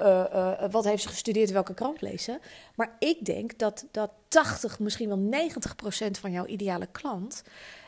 uh, 0.02 0.24
uh, 0.34 0.72
wat 0.72 0.84
heeft 0.84 1.02
ze 1.02 1.10
gestudeerd, 1.10 1.52
welke 1.52 1.74
krant 1.74 2.02
lezen. 2.02 2.40
Maar 2.76 2.96
ik 3.00 3.26
denk 3.26 3.58
dat, 3.58 3.86
dat 3.92 4.12
80, 4.28 4.80
misschien 4.80 5.08
wel 5.08 5.18
90 5.18 5.76
procent 5.76 6.18
van 6.18 6.32
jouw 6.32 6.46
ideale 6.46 6.88
klant... 6.92 7.44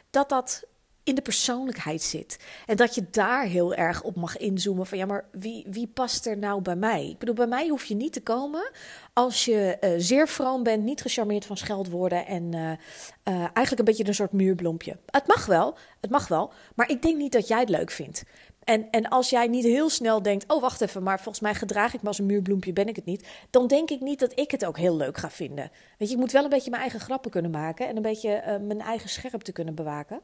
dat 0.10 0.30
dat 0.30 0.64
in 1.10 1.16
de 1.16 1.22
persoonlijkheid 1.22 2.02
zit. 2.02 2.40
En 2.66 2.76
dat 2.76 2.96
je 2.96 3.06
daar 3.12 3.44
heel 3.44 3.74
erg 3.74 4.02
op 4.02 4.16
mag 4.16 4.38
inzoomen 4.38 4.86
van 4.86 4.98
ja, 4.98 5.06
maar 5.06 5.26
wie, 5.32 5.66
wie 5.70 5.88
past 5.88 6.26
er 6.26 6.38
nou 6.38 6.62
bij 6.62 6.76
mij? 6.76 7.10
Ik 7.10 7.18
bedoel, 7.18 7.36
bij 7.36 7.48
mij 7.48 7.68
hoef 7.68 7.86
je 7.86 7.96
niet 7.96 8.14
te 8.14 8.22
komen 8.22 8.72
als 9.14 9.46
je 9.46 9.78
uh, 9.82 9.90
zeer 9.98 10.28
vroom 10.28 10.64
bent, 10.64 10.84
niet 10.84 11.02
gecharmeerd 11.02 11.46
van 11.46 11.58
scheldwoorden 11.58 12.26
en 12.26 12.44
uh, 12.56 12.60
uh, 12.62 12.78
eigenlijk 13.26 13.80
een 13.80 13.86
beetje 13.86 14.08
een 14.08 14.14
soort 14.14 14.32
muurbloempje. 14.32 14.98
Het 15.06 15.28
mag 15.28 15.46
wel, 15.46 15.78
het 16.02 16.10
mag 16.10 16.28
wel, 16.28 16.52
maar 16.76 16.90
ik 16.90 17.02
denk 17.02 17.18
niet 17.18 17.32
dat 17.32 17.48
jij 17.48 17.60
het 17.60 17.70
leuk 17.70 17.92
vindt. 17.92 18.24
En, 18.64 18.90
en 18.92 19.10
als 19.10 19.30
jij 19.30 19.48
niet 19.48 19.64
heel 19.64 19.90
snel 19.90 20.22
denkt, 20.22 20.54
oh 20.54 20.62
wacht 20.62 20.82
even, 20.82 21.04
maar 21.04 21.18
volgens 21.18 21.40
mij 21.40 21.54
gedraag 21.54 21.94
ik 21.94 22.02
me 22.02 22.08
als 22.08 22.20
een 22.20 22.26
muurbloempje, 22.26 22.74
ben 22.74 22.88
ik 22.88 22.96
het 22.96 23.06
niet. 23.06 23.28
Dan 23.50 23.68
denk 23.68 23.90
ik 23.90 24.02
niet 24.02 24.20
dat 24.20 24.40
ik 24.40 24.52
het 24.52 24.66
ook 24.66 24.78
heel 24.78 24.96
leuk 24.96 25.18
ga 25.18 25.30
vinden. 25.30 25.72
Weet 25.98 26.08
je, 26.08 26.14
ik 26.14 26.20
moet 26.20 26.32
wel 26.32 26.44
een 26.44 26.50
beetje 26.50 26.70
mijn 26.70 26.82
eigen 26.82 27.00
grappen 27.00 27.32
kunnen 27.32 27.52
maken 27.52 27.88
en 27.88 27.96
een 27.96 28.02
beetje 28.02 28.60
mijn 28.62 28.82
eigen 28.82 29.10
scherpte 29.10 29.52
kunnen 29.52 29.76
bewaken. 29.76 30.22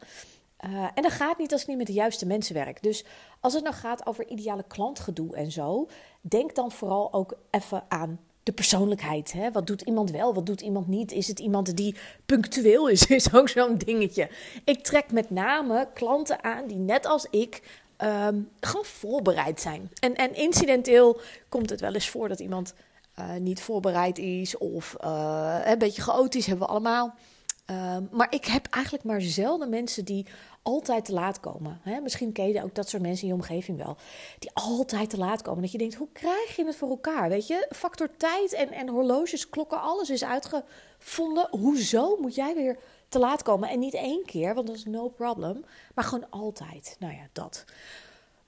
Uh, 0.69 0.87
en 0.93 1.03
dat 1.03 1.11
gaat 1.11 1.37
niet 1.37 1.51
als 1.51 1.61
ik 1.61 1.67
niet 1.67 1.77
met 1.77 1.87
de 1.87 1.93
juiste 1.93 2.25
mensen 2.25 2.53
werk. 2.55 2.83
Dus 2.83 3.05
als 3.39 3.53
het 3.53 3.63
nou 3.63 3.75
gaat 3.75 4.05
over 4.05 4.27
ideale 4.27 4.63
klantgedoe 4.67 5.35
en 5.35 5.51
zo, 5.51 5.87
denk 6.21 6.55
dan 6.55 6.71
vooral 6.71 7.13
ook 7.13 7.37
even 7.51 7.83
aan 7.87 8.19
de 8.43 8.51
persoonlijkheid. 8.51 9.31
Hè? 9.31 9.51
Wat 9.51 9.67
doet 9.67 9.81
iemand 9.81 10.11
wel, 10.11 10.33
wat 10.33 10.45
doet 10.45 10.61
iemand 10.61 10.87
niet? 10.87 11.11
Is 11.11 11.27
het 11.27 11.39
iemand 11.39 11.77
die 11.77 11.95
punctueel 12.25 12.89
is? 12.89 13.05
Is 13.15 13.33
ook 13.33 13.49
zo'n 13.49 13.77
dingetje. 13.77 14.29
Ik 14.63 14.83
trek 14.83 15.11
met 15.11 15.29
name 15.29 15.87
klanten 15.93 16.43
aan 16.43 16.67
die 16.67 16.77
net 16.77 17.05
als 17.05 17.27
ik 17.29 17.61
um, 18.03 18.49
gewoon 18.59 18.85
voorbereid 18.85 19.61
zijn. 19.61 19.89
En, 19.99 20.15
en 20.15 20.35
incidenteel 20.35 21.19
komt 21.49 21.69
het 21.69 21.79
wel 21.79 21.93
eens 21.93 22.09
voor 22.09 22.27
dat 22.27 22.39
iemand 22.39 22.73
uh, 23.19 23.35
niet 23.35 23.61
voorbereid 23.61 24.17
is 24.17 24.57
of 24.57 24.95
uh, 25.03 25.59
een 25.63 25.77
beetje 25.77 26.01
chaotisch, 26.01 26.45
hebben 26.45 26.65
we 26.65 26.71
allemaal. 26.71 27.15
Uh, 27.71 27.97
maar 28.11 28.27
ik 28.29 28.45
heb 28.45 28.67
eigenlijk 28.69 29.03
maar 29.03 29.21
zelden 29.21 29.69
mensen 29.69 30.05
die 30.05 30.25
altijd 30.61 31.05
te 31.05 31.13
laat 31.13 31.39
komen. 31.39 31.79
Hè? 31.83 31.99
Misschien 31.99 32.31
ken 32.31 32.47
je 32.47 32.63
ook 32.63 32.75
dat 32.75 32.89
soort 32.89 33.01
mensen 33.01 33.21
in 33.21 33.27
je 33.27 33.41
omgeving 33.41 33.77
wel. 33.77 33.97
Die 34.39 34.51
altijd 34.53 35.09
te 35.09 35.17
laat 35.17 35.41
komen. 35.41 35.61
Dat 35.61 35.71
je 35.71 35.77
denkt, 35.77 35.95
hoe 35.95 36.07
krijg 36.13 36.55
je 36.55 36.65
het 36.65 36.75
voor 36.75 36.89
elkaar? 36.89 37.29
Weet 37.29 37.47
je, 37.47 37.67
factor 37.69 38.09
tijd 38.17 38.53
en, 38.53 38.71
en 38.71 38.89
horloges, 38.89 39.49
klokken, 39.49 39.81
alles 39.81 40.09
is 40.09 40.23
uitgevonden. 40.23 41.47
Hoezo 41.49 42.17
moet 42.21 42.35
jij 42.35 42.55
weer 42.55 42.77
te 43.09 43.19
laat 43.19 43.43
komen? 43.43 43.69
En 43.69 43.79
niet 43.79 43.93
één 43.93 44.25
keer, 44.25 44.53
want 44.53 44.67
dat 44.67 44.75
is 44.75 44.85
no 44.85 45.09
problem. 45.09 45.65
Maar 45.95 46.05
gewoon 46.05 46.29
altijd. 46.29 46.95
Nou 46.99 47.13
ja, 47.13 47.27
dat. 47.31 47.65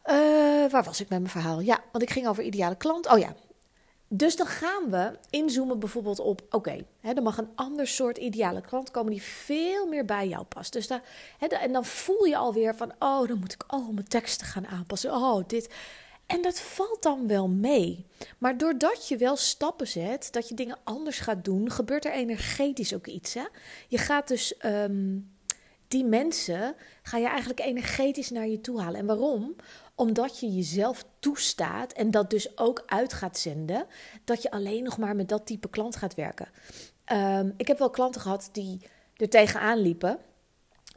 Uh, 0.06 0.72
waar 0.72 0.84
was 0.84 1.02
ik 1.02 1.10
met 1.10 1.20
mijn 1.20 1.32
verhaal? 1.32 1.60
Ja, 1.60 1.80
want 1.92 2.04
ik 2.04 2.10
ging 2.10 2.28
over 2.28 2.44
ideale 2.44 2.76
klant. 2.76 3.10
Oh 3.10 3.18
ja, 3.18 3.36
dus 4.08 4.36
dan 4.36 4.48
gaan 4.48 4.90
we 4.90 5.12
inzoomen 5.30 5.80
bijvoorbeeld 5.80 6.20
op, 6.20 6.42
oké, 6.50 6.86
er 7.02 7.24
mag 7.24 7.38
een 7.38 7.52
ander 7.56 7.88
soort 7.88 8.18
ideale 8.18 8.62
klant 8.62 8.92
komen 8.92 9.12
die 9.12 9.22
veel 9.22 9.88
meer 9.88 10.06
bij 10.06 10.28
jou 10.28 10.44
past. 10.44 10.74
Dus 10.74 10.88
daar, 10.88 11.04
en 11.40 11.72
dan 11.72 11.86
voel 11.86 12.26
je 12.26 12.38
alweer 12.38 12.76
van, 12.76 12.92
oh, 13.00 13.28
dan 13.28 13.40
moet 13.40 13.54
ik 13.54 13.64
al 13.68 13.92
mijn 13.92 14.08
teksten 14.08 14.48
gaan 14.48 14.68
aanpassen. 14.68 15.12
Oh, 15.14 15.44
dit. 15.48 15.74
En 16.26 16.42
dat 16.42 16.60
valt 16.60 17.04
dan 17.04 17.28
wel 17.28 17.48
mee. 17.48 18.06
Maar 18.38 18.58
doordat 18.58 19.08
je 19.08 19.18
wel 19.18 19.36
stappen 19.36 19.88
zet, 19.88 20.28
dat 20.32 20.50
je 20.50 20.56
dingen 20.56 20.78
anders 20.84 21.20
gaat 21.20 21.46
doen, 21.46 21.72
gebeurt 21.72 22.06
er 22.06 22.12
energetisch 22.12 22.94
ook 22.94 23.08
iets. 23.08 23.34
Hè? 23.34 23.44
Je 23.88 23.98
gaat 23.98 24.28
dus 24.28 24.54
um, 24.66 25.36
die 25.88 26.06
mensen, 26.06 26.76
ga 27.02 27.18
je 27.18 27.28
eigenlijk 27.28 27.60
energetisch 27.60 28.30
naar 28.30 28.48
je 28.48 28.62
toe 28.62 28.82
halen. 28.82 29.00
En 29.00 29.06
waarom? 29.06 29.56
Omdat 30.00 30.40
je 30.40 30.56
jezelf 30.56 31.06
toestaat 31.20 31.94
en 31.94 32.12
dat 32.12 32.30
dus 32.30 32.58
ook 32.58 32.84
uit 32.86 33.14
gaat 33.14 33.38
zenden, 33.38 33.86
dat 34.24 34.42
je 34.42 34.52
alleen 34.52 34.84
nog 34.84 34.98
maar 34.98 35.16
met 35.16 35.30
dat 35.30 35.46
type 35.46 35.70
klant 35.70 35.96
gaat 35.96 36.16
werken. 36.16 36.48
Um, 37.12 37.54
ik 37.58 37.68
heb 37.68 37.78
wel 37.78 37.90
klanten 37.90 38.22
gehad 38.22 38.50
die 38.52 38.82
er 39.16 39.30
tegenaan 39.30 39.78
liepen. 39.78 40.20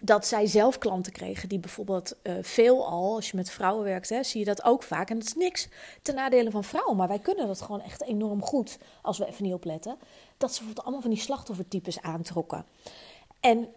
dat 0.00 0.26
zij 0.26 0.46
zelf 0.46 0.78
klanten 0.78 1.12
kregen 1.12 1.48
die 1.48 1.58
bijvoorbeeld 1.58 2.16
uh, 2.22 2.34
veel 2.40 2.86
al, 2.86 3.14
als 3.14 3.30
je 3.30 3.36
met 3.36 3.50
vrouwen 3.50 3.84
werkt, 3.84 4.08
hè, 4.08 4.22
zie 4.22 4.38
je 4.38 4.46
dat 4.46 4.64
ook 4.64 4.82
vaak. 4.82 5.10
En 5.10 5.18
dat 5.18 5.26
is 5.26 5.34
niks 5.34 5.68
ten 6.02 6.14
nadele 6.14 6.50
van 6.50 6.64
vrouwen, 6.64 6.96
maar 6.96 7.08
wij 7.08 7.18
kunnen 7.18 7.46
dat 7.46 7.62
gewoon 7.62 7.80
echt 7.80 8.02
enorm 8.02 8.42
goed 8.42 8.78
als 9.02 9.18
we 9.18 9.26
even 9.26 9.44
niet 9.44 9.54
opletten. 9.54 9.98
Dat 10.36 10.50
ze 10.50 10.56
bijvoorbeeld 10.56 10.84
allemaal 10.84 11.02
van 11.02 11.10
die 11.10 11.20
slachtoffertypes 11.20 12.00
aantrokken. 12.00 12.64
En, 13.40 13.68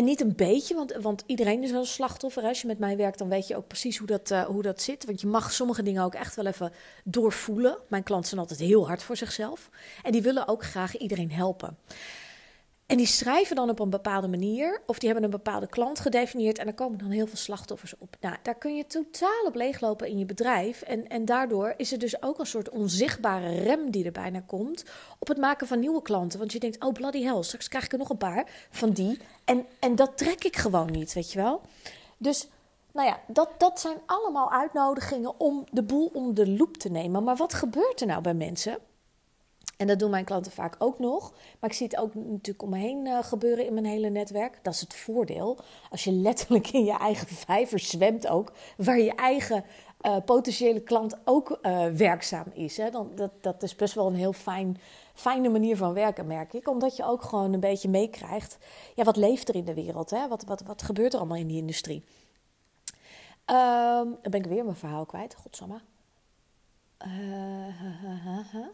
en 0.00 0.06
niet 0.06 0.20
een 0.20 0.36
beetje, 0.36 0.74
want, 0.74 0.92
want 1.00 1.22
iedereen 1.26 1.62
is 1.62 1.70
wel 1.70 1.80
een 1.80 1.86
slachtoffer. 1.86 2.42
Als 2.42 2.60
je 2.60 2.66
met 2.66 2.78
mij 2.78 2.96
werkt, 2.96 3.18
dan 3.18 3.28
weet 3.28 3.46
je 3.46 3.56
ook 3.56 3.66
precies 3.66 3.96
hoe 3.96 4.06
dat, 4.06 4.30
uh, 4.30 4.42
hoe 4.42 4.62
dat 4.62 4.82
zit. 4.82 5.04
Want 5.04 5.20
je 5.20 5.26
mag 5.26 5.52
sommige 5.52 5.82
dingen 5.82 6.04
ook 6.04 6.14
echt 6.14 6.36
wel 6.36 6.46
even 6.46 6.72
doorvoelen. 7.04 7.76
Mijn 7.88 8.02
klanten 8.02 8.28
zijn 8.28 8.40
altijd 8.40 8.60
heel 8.60 8.86
hard 8.86 9.02
voor 9.02 9.16
zichzelf. 9.16 9.70
En 10.02 10.12
die 10.12 10.22
willen 10.22 10.48
ook 10.48 10.64
graag 10.64 10.96
iedereen 10.96 11.32
helpen. 11.32 11.76
En 12.90 12.96
die 12.96 13.06
schrijven 13.06 13.56
dan 13.56 13.70
op 13.70 13.78
een 13.78 13.90
bepaalde 13.90 14.28
manier, 14.28 14.80
of 14.86 14.98
die 14.98 15.08
hebben 15.08 15.24
een 15.24 15.36
bepaalde 15.36 15.66
klant 15.66 16.00
gedefinieerd 16.00 16.58
en 16.58 16.66
er 16.66 16.74
komen 16.74 16.98
dan 16.98 17.10
heel 17.10 17.26
veel 17.26 17.36
slachtoffers 17.36 17.94
op. 17.98 18.16
Nou, 18.20 18.36
daar 18.42 18.54
kun 18.54 18.76
je 18.76 18.86
totaal 18.86 19.44
op 19.46 19.54
leeglopen 19.54 20.08
in 20.08 20.18
je 20.18 20.24
bedrijf. 20.24 20.82
En, 20.82 21.08
en 21.08 21.24
daardoor 21.24 21.74
is 21.76 21.92
er 21.92 21.98
dus 21.98 22.22
ook 22.22 22.38
een 22.38 22.46
soort 22.46 22.68
onzichtbare 22.68 23.60
rem 23.62 23.90
die 23.90 24.04
er 24.04 24.12
bijna 24.12 24.40
komt 24.46 24.84
op 25.18 25.28
het 25.28 25.38
maken 25.38 25.66
van 25.66 25.78
nieuwe 25.78 26.02
klanten. 26.02 26.38
Want 26.38 26.52
je 26.52 26.58
denkt, 26.58 26.84
oh 26.84 26.92
bloody 26.92 27.22
hell, 27.22 27.42
straks 27.42 27.68
krijg 27.68 27.84
ik 27.84 27.92
er 27.92 27.98
nog 27.98 28.08
een 28.08 28.16
paar 28.16 28.46
van 28.70 28.90
die. 28.90 29.18
En, 29.44 29.66
en 29.80 29.94
dat 29.94 30.16
trek 30.16 30.44
ik 30.44 30.56
gewoon 30.56 30.90
niet, 30.90 31.12
weet 31.12 31.32
je 31.32 31.38
wel. 31.38 31.60
Dus 32.16 32.48
nou 32.92 33.08
ja, 33.08 33.20
dat, 33.26 33.50
dat 33.58 33.80
zijn 33.80 33.96
allemaal 34.06 34.52
uitnodigingen 34.52 35.40
om 35.40 35.64
de 35.72 35.82
boel 35.82 36.10
om 36.12 36.34
de 36.34 36.48
loep 36.48 36.76
te 36.76 36.90
nemen. 36.90 37.24
Maar 37.24 37.36
wat 37.36 37.54
gebeurt 37.54 38.00
er 38.00 38.06
nou 38.06 38.22
bij 38.22 38.34
mensen? 38.34 38.78
En 39.80 39.86
dat 39.86 39.98
doen 39.98 40.10
mijn 40.10 40.24
klanten 40.24 40.52
vaak 40.52 40.76
ook 40.78 40.98
nog. 40.98 41.32
Maar 41.60 41.70
ik 41.70 41.76
zie 41.76 41.86
het 41.86 41.96
ook 41.96 42.14
natuurlijk 42.14 42.62
om 42.62 42.70
me 42.70 42.78
heen 42.78 43.06
uh, 43.06 43.22
gebeuren 43.22 43.66
in 43.66 43.72
mijn 43.72 43.86
hele 43.86 44.08
netwerk. 44.08 44.58
Dat 44.62 44.74
is 44.74 44.80
het 44.80 44.94
voordeel. 44.94 45.58
Als 45.90 46.04
je 46.04 46.12
letterlijk 46.12 46.68
in 46.68 46.84
je 46.84 46.98
eigen 46.98 47.28
vijver 47.46 47.78
zwemt 47.78 48.28
ook. 48.28 48.52
Waar 48.76 48.98
je 48.98 49.14
eigen 49.14 49.64
uh, 50.02 50.16
potentiële 50.24 50.80
klant 50.80 51.16
ook 51.24 51.58
uh, 51.62 51.86
werkzaam 51.86 52.46
is. 52.52 52.76
Hè, 52.76 52.90
dan, 52.90 53.10
dat, 53.14 53.30
dat 53.40 53.62
is 53.62 53.76
best 53.76 53.94
wel 53.94 54.06
een 54.06 54.14
heel 54.14 54.32
fijn, 54.32 54.80
fijne 55.14 55.48
manier 55.48 55.76
van 55.76 55.92
werken, 55.92 56.26
merk 56.26 56.52
ik. 56.52 56.68
Omdat 56.68 56.96
je 56.96 57.04
ook 57.04 57.22
gewoon 57.22 57.52
een 57.52 57.60
beetje 57.60 57.88
meekrijgt. 57.88 58.58
Ja, 58.94 59.04
wat 59.04 59.16
leeft 59.16 59.48
er 59.48 59.54
in 59.54 59.64
de 59.64 59.74
wereld? 59.74 60.10
Hè? 60.10 60.28
Wat, 60.28 60.44
wat, 60.44 60.62
wat 60.62 60.82
gebeurt 60.82 61.12
er 61.12 61.18
allemaal 61.18 61.38
in 61.38 61.48
die 61.48 61.60
industrie? 61.60 62.04
Um, 63.46 64.18
dan 64.22 64.30
ben 64.30 64.40
ik 64.40 64.46
weer 64.46 64.64
mijn 64.64 64.76
verhaal 64.76 65.06
kwijt. 65.06 65.34
Godsamme. 65.34 65.80
Uh, 67.06 68.66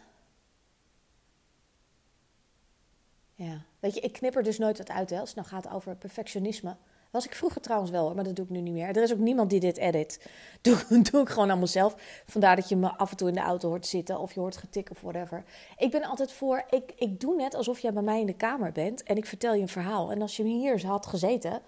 Ja, 3.36 3.62
weet 3.80 3.94
je, 3.94 4.00
ik 4.00 4.12
knip 4.12 4.36
er 4.36 4.42
dus 4.42 4.58
nooit 4.58 4.78
wat 4.78 4.90
uit 4.90 5.10
hè, 5.10 5.20
als 5.20 5.34
het 5.34 5.38
nou 5.38 5.48
gaat 5.48 5.74
over 5.74 5.96
perfectionisme. 5.96 6.76
Was 7.10 7.24
ik 7.24 7.34
vroeger 7.34 7.60
trouwens 7.60 7.90
wel, 7.90 8.14
maar 8.14 8.24
dat 8.24 8.36
doe 8.36 8.44
ik 8.44 8.50
nu 8.50 8.60
niet 8.60 8.72
meer. 8.72 8.88
Er 8.88 9.02
is 9.02 9.12
ook 9.12 9.18
niemand 9.18 9.50
die 9.50 9.60
dit 9.60 9.76
edit. 9.76 10.26
Doe, 10.62 11.02
doe 11.10 11.20
ik 11.20 11.28
gewoon 11.28 11.48
allemaal 11.48 11.66
zelf. 11.66 12.22
Vandaar 12.26 12.56
dat 12.56 12.68
je 12.68 12.76
me 12.76 12.96
af 12.96 13.10
en 13.10 13.16
toe 13.16 13.28
in 13.28 13.34
de 13.34 13.40
auto 13.40 13.68
hoort 13.68 13.86
zitten 13.86 14.18
of 14.18 14.32
je 14.32 14.40
hoort 14.40 14.56
getikken 14.56 14.94
of 14.94 15.00
whatever. 15.00 15.44
Ik 15.76 15.90
ben 15.90 16.04
altijd 16.04 16.32
voor, 16.32 16.64
ik, 16.70 16.92
ik 16.96 17.20
doe 17.20 17.36
net 17.36 17.54
alsof 17.54 17.78
jij 17.78 17.92
bij 17.92 18.02
mij 18.02 18.20
in 18.20 18.26
de 18.26 18.36
kamer 18.36 18.72
bent 18.72 19.02
en 19.02 19.16
ik 19.16 19.26
vertel 19.26 19.54
je 19.54 19.62
een 19.62 19.68
verhaal. 19.68 20.10
En 20.10 20.22
als 20.22 20.36
je 20.36 20.42
hier 20.42 20.86
had 20.86 21.06
gezeten, 21.06 21.62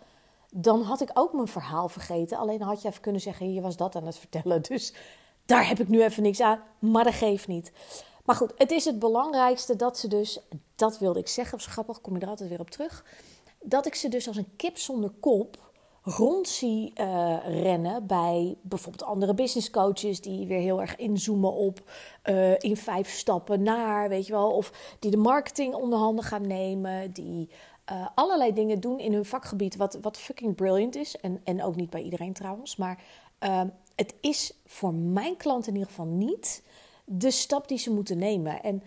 dan 0.51 0.83
had 0.83 1.01
ik 1.01 1.11
ook 1.15 1.33
mijn 1.33 1.49
verhaal 1.49 1.89
vergeten. 1.89 2.39
Alleen 2.39 2.63
had 2.63 2.83
je 2.83 2.89
even 2.89 3.01
kunnen 3.01 3.21
zeggen, 3.21 3.53
je 3.53 3.61
was 3.61 3.77
dat 3.77 3.97
aan 3.97 4.07
het 4.07 4.19
vertellen. 4.19 4.63
Dus 4.69 4.95
daar 5.47 5.69
heb 5.69 5.81
ik 5.81 5.89
nu 5.89 6.03
even 6.03 6.23
niks 6.23 6.41
aan, 6.41 6.63
maar 6.79 7.05
dat 7.05 7.15
geeft 7.15 7.49
niet. 7.49 7.73
Maar 8.28 8.37
goed, 8.37 8.52
het 8.56 8.70
is 8.70 8.85
het 8.85 8.99
belangrijkste 8.99 9.76
dat 9.76 9.99
ze 9.99 10.08
dus, 10.08 10.40
dat 10.76 10.99
wilde 10.99 11.18
ik 11.18 11.28
zeggen, 11.28 11.58
of 11.58 11.64
grappig, 11.64 12.00
kom 12.00 12.14
je 12.14 12.20
er 12.20 12.28
altijd 12.28 12.49
weer 12.49 12.61
op 12.61 12.70
terug. 12.70 13.04
Dat 13.61 13.87
ik 13.87 13.94
ze 13.94 14.08
dus 14.08 14.28
als 14.28 14.37
een 14.37 14.56
kip 14.56 14.78
zonder 14.78 15.11
kop 15.20 15.73
rond 16.02 16.49
zie 16.49 16.92
uh, 17.00 17.37
rennen 17.62 18.06
bij 18.06 18.56
bijvoorbeeld 18.62 19.11
andere 19.11 19.35
business 19.35 19.70
coaches 19.70 20.20
die 20.20 20.47
weer 20.47 20.61
heel 20.61 20.80
erg 20.80 20.97
inzoomen 20.97 21.52
op 21.52 21.90
uh, 22.25 22.58
in 22.58 22.76
vijf 22.76 23.11
stappen 23.11 23.62
naar, 23.62 24.08
weet 24.08 24.26
je 24.26 24.32
wel, 24.32 24.50
of 24.50 24.97
die 24.99 25.11
de 25.11 25.16
marketing 25.16 25.75
onder 25.75 25.99
handen 25.99 26.25
gaan 26.25 26.47
nemen, 26.47 27.12
die 27.12 27.49
uh, 27.92 28.06
allerlei 28.14 28.52
dingen 28.52 28.80
doen 28.80 28.99
in 28.99 29.12
hun 29.12 29.25
vakgebied 29.25 29.76
wat, 29.76 29.99
wat 30.02 30.18
fucking 30.18 30.54
brilliant 30.54 30.97
is 30.97 31.16
en, 31.16 31.40
en 31.44 31.62
ook 31.62 31.76
niet 31.76 31.90
bij 31.90 32.02
iedereen 32.02 32.32
trouwens, 32.32 32.76
maar 32.76 33.02
het 33.94 34.14
is 34.20 34.52
voor 34.66 34.94
mijn 34.94 35.37
klant 35.37 35.66
in 35.66 35.73
ieder 35.73 35.88
geval 35.88 36.06
niet 36.06 36.62
de 37.09 37.31
stap 37.31 37.69
die 37.69 37.79
ze 37.79 37.91
moeten 37.91 38.19
nemen. 38.19 38.62
En 38.62 38.83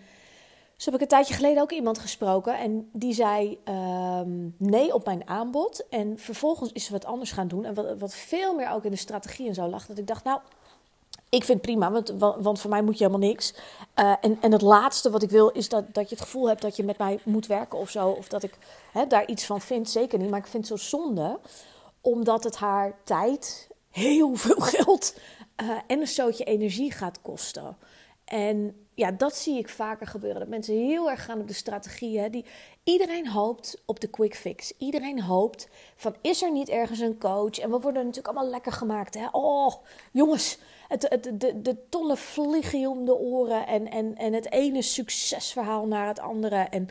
zo 0.76 0.90
heb 0.90 0.94
ik 0.94 1.00
een 1.00 1.16
tijdje 1.16 1.34
geleden 1.34 1.62
ook 1.62 1.72
iemand 1.72 1.98
gesproken 1.98 2.58
en 2.58 2.88
die 2.92 3.14
zei 3.14 3.58
ehm, 3.64 4.48
nee 4.56 4.94
op 4.94 5.04
mijn 5.04 5.28
aanbod. 5.28 5.88
En 5.88 6.18
vervolgens 6.18 6.72
is 6.72 6.84
ze 6.84 6.92
wat 6.92 7.04
anders 7.04 7.32
gaan 7.32 7.48
doen 7.48 7.64
en 7.64 7.74
wat, 7.74 7.98
wat 7.98 8.14
veel 8.14 8.54
meer 8.54 8.70
ook 8.70 8.84
in 8.84 8.90
de 8.90 8.96
strategie 8.96 9.48
en 9.48 9.54
zo 9.54 9.68
lag. 9.68 9.86
Dat 9.86 9.98
ik 9.98 10.06
dacht, 10.06 10.24
nou, 10.24 10.40
ik 11.28 11.44
vind 11.44 11.48
het 11.58 11.60
prima, 11.60 11.90
want, 11.90 12.14
want 12.18 12.60
voor 12.60 12.70
mij 12.70 12.82
moet 12.82 12.98
je 12.98 13.04
helemaal 13.04 13.28
niks. 13.28 13.54
Uh, 14.00 14.14
en, 14.20 14.38
en 14.40 14.52
het 14.52 14.62
laatste 14.62 15.10
wat 15.10 15.22
ik 15.22 15.30
wil 15.30 15.48
is 15.48 15.68
dat, 15.68 15.94
dat 15.94 16.08
je 16.08 16.14
het 16.14 16.24
gevoel 16.24 16.48
hebt 16.48 16.62
dat 16.62 16.76
je 16.76 16.84
met 16.84 16.98
mij 16.98 17.18
moet 17.24 17.46
werken 17.46 17.78
of 17.78 17.90
zo. 17.90 18.08
Of 18.08 18.28
dat 18.28 18.42
ik 18.42 18.58
hè, 18.92 19.06
daar 19.06 19.26
iets 19.26 19.44
van 19.44 19.60
vind, 19.60 19.90
zeker 19.90 20.18
niet. 20.18 20.30
Maar 20.30 20.38
ik 20.38 20.46
vind 20.46 20.68
het 20.68 20.80
zo 20.80 20.88
zonde, 20.88 21.38
omdat 22.00 22.44
het 22.44 22.56
haar 22.56 22.94
tijd, 23.04 23.68
heel 23.90 24.34
veel 24.34 24.60
geld 24.74 25.14
uh, 25.62 25.70
en 25.86 26.00
een 26.00 26.06
stootje 26.06 26.44
energie 26.44 26.92
gaat 26.92 27.20
kosten. 27.22 27.76
En 28.32 28.86
ja, 28.94 29.10
dat 29.10 29.36
zie 29.36 29.58
ik 29.58 29.68
vaker 29.68 30.06
gebeuren. 30.06 30.40
Dat 30.40 30.48
mensen 30.48 30.74
heel 30.74 31.10
erg 31.10 31.24
gaan 31.24 31.40
op 31.40 31.48
de 31.48 31.54
strategieën. 31.54 32.30
Die, 32.30 32.44
iedereen 32.84 33.28
hoopt 33.28 33.82
op 33.86 34.00
de 34.00 34.06
quick 34.06 34.34
fix. 34.34 34.72
Iedereen 34.78 35.22
hoopt 35.22 35.68
van 35.96 36.16
is 36.20 36.42
er 36.42 36.52
niet 36.52 36.68
ergens 36.68 36.98
een 36.98 37.18
coach? 37.18 37.58
En 37.58 37.70
we 37.70 37.78
worden 37.78 38.04
natuurlijk 38.06 38.34
allemaal 38.34 38.50
lekker 38.50 38.72
gemaakt. 38.72 39.14
Hè? 39.14 39.26
Oh, 39.32 39.74
jongens, 40.12 40.58
het, 40.88 41.06
het, 41.08 41.30
de, 41.40 41.62
de 41.62 41.88
tonnen 41.88 42.16
vliegen 42.16 42.90
om 42.90 43.04
de 43.04 43.14
oren. 43.14 43.66
En, 43.66 43.90
en, 43.90 44.16
en 44.16 44.32
het 44.32 44.52
ene 44.52 44.82
succesverhaal 44.82 45.86
naar 45.86 46.06
het 46.06 46.20
andere. 46.20 46.56
En 46.56 46.88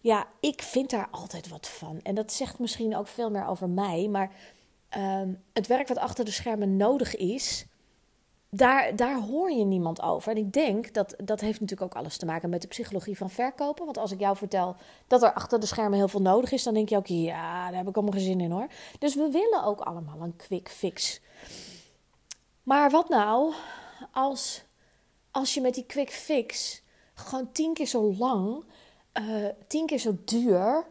ja, 0.00 0.26
ik 0.40 0.62
vind 0.62 0.90
daar 0.90 1.08
altijd 1.10 1.48
wat 1.48 1.68
van. 1.68 2.00
En 2.02 2.14
dat 2.14 2.32
zegt 2.32 2.58
misschien 2.58 2.96
ook 2.96 3.06
veel 3.06 3.30
meer 3.30 3.46
over 3.46 3.68
mij. 3.68 4.08
Maar 4.08 4.30
um, 4.96 5.42
het 5.52 5.66
werk 5.66 5.88
wat 5.88 5.98
achter 5.98 6.24
de 6.24 6.30
schermen 6.30 6.76
nodig 6.76 7.16
is 7.16 7.66
daar, 8.54 8.96
daar 8.96 9.20
hoor 9.20 9.50
je 9.50 9.64
niemand 9.64 10.02
over. 10.02 10.30
En 10.30 10.36
ik 10.36 10.52
denk 10.52 10.94
dat 10.94 11.14
dat 11.24 11.40
heeft 11.40 11.60
natuurlijk 11.60 11.90
ook 11.92 12.02
alles 12.02 12.16
te 12.16 12.26
maken 12.26 12.50
met 12.50 12.62
de 12.62 12.68
psychologie 12.68 13.16
van 13.16 13.30
verkopen. 13.30 13.84
Want 13.84 13.98
als 13.98 14.12
ik 14.12 14.20
jou 14.20 14.36
vertel 14.36 14.76
dat 15.06 15.22
er 15.22 15.32
achter 15.32 15.60
de 15.60 15.66
schermen 15.66 15.98
heel 15.98 16.08
veel 16.08 16.22
nodig 16.22 16.52
is, 16.52 16.62
dan 16.62 16.74
denk 16.74 16.88
je 16.88 16.96
ook, 16.96 17.06
ja, 17.06 17.66
daar 17.66 17.78
heb 17.78 17.88
ik 17.88 17.94
allemaal 17.94 18.14
geen 18.14 18.22
zin 18.22 18.40
in 18.40 18.50
hoor. 18.50 18.66
Dus 18.98 19.14
we 19.14 19.30
willen 19.30 19.64
ook 19.64 19.80
allemaal 19.80 20.20
een 20.20 20.36
quick 20.36 20.68
fix. 20.68 21.20
Maar 22.62 22.90
wat 22.90 23.08
nou 23.08 23.54
als, 24.12 24.64
als 25.30 25.54
je 25.54 25.60
met 25.60 25.74
die 25.74 25.86
quick 25.86 26.10
fix 26.10 26.82
gewoon 27.14 27.52
tien 27.52 27.74
keer 27.74 27.86
zo 27.86 28.14
lang, 28.18 28.64
uh, 29.20 29.46
tien 29.66 29.86
keer 29.86 29.98
zo 29.98 30.16
duur 30.24 30.86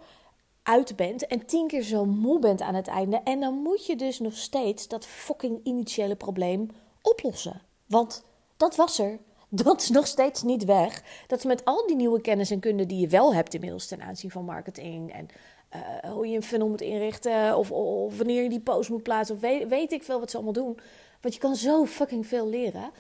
uit 0.64 0.96
bent 0.96 1.28
en 1.28 1.46
tien 1.46 1.68
keer 1.68 1.84
zo 1.84 2.06
moe 2.06 2.40
bent 2.40 2.62
aan 2.62 2.76
het 2.76 2.88
einde. 2.88 3.22
En 3.24 3.40
dan 3.40 3.54
moet 3.54 3.86
je 3.86 3.96
dus 3.96 4.20
nog 4.20 4.34
steeds 4.34 4.88
dat 4.88 5.06
fucking 5.06 5.60
initiële 5.64 6.16
probleem 6.16 6.70
oplossen. 7.02 7.62
Want 7.86 8.24
dat 8.58 8.76
was 8.76 9.00
er. 9.00 9.20
Dat 9.54 9.82
is 9.82 9.90
nog 9.90 10.08
steeds 10.08 10.44
niet 10.44 10.66
weg. 10.66 11.04
Dat 11.28 11.38
is 11.38 11.46
met 11.46 11.66
al 11.66 11.88
die 11.88 11.96
nieuwe 11.96 12.22
kennis 12.22 12.52
en 12.52 12.60
kunde 12.60 12.86
die 12.86 13.00
je 13.00 13.08
wel 13.08 13.34
hebt 13.34 13.54
inmiddels 13.54 13.88
ten 13.88 14.02
aanzien 14.02 14.32
van 14.32 14.46
marketing 14.46 15.14
en 15.14 15.28
uh, 15.76 16.12
hoe 16.12 16.28
je 16.28 16.36
een 16.36 16.44
funnel 16.44 16.70
moet 16.70 16.82
inrichten 16.82 17.58
of, 17.58 17.72
of, 17.72 18.18
wanneer 18.18 18.44
je 18.44 18.50
die 18.50 18.60
post 18.60 18.90
moet 18.90 19.04
plaatsen 19.04 19.36
of 19.36 19.42
weet, 19.42 19.68
weet 19.68 19.92
ik 19.92 20.04
veel 20.04 20.20
wat 20.20 20.30
ze 20.30 20.36
allemaal 20.36 20.54
doen. 20.54 20.80
Want 21.22 21.34
je 21.34 21.40
kan 21.40 21.56
zo 21.56 21.86
fucking 21.86 22.28
veel 22.28 22.48
leren. 22.48 22.92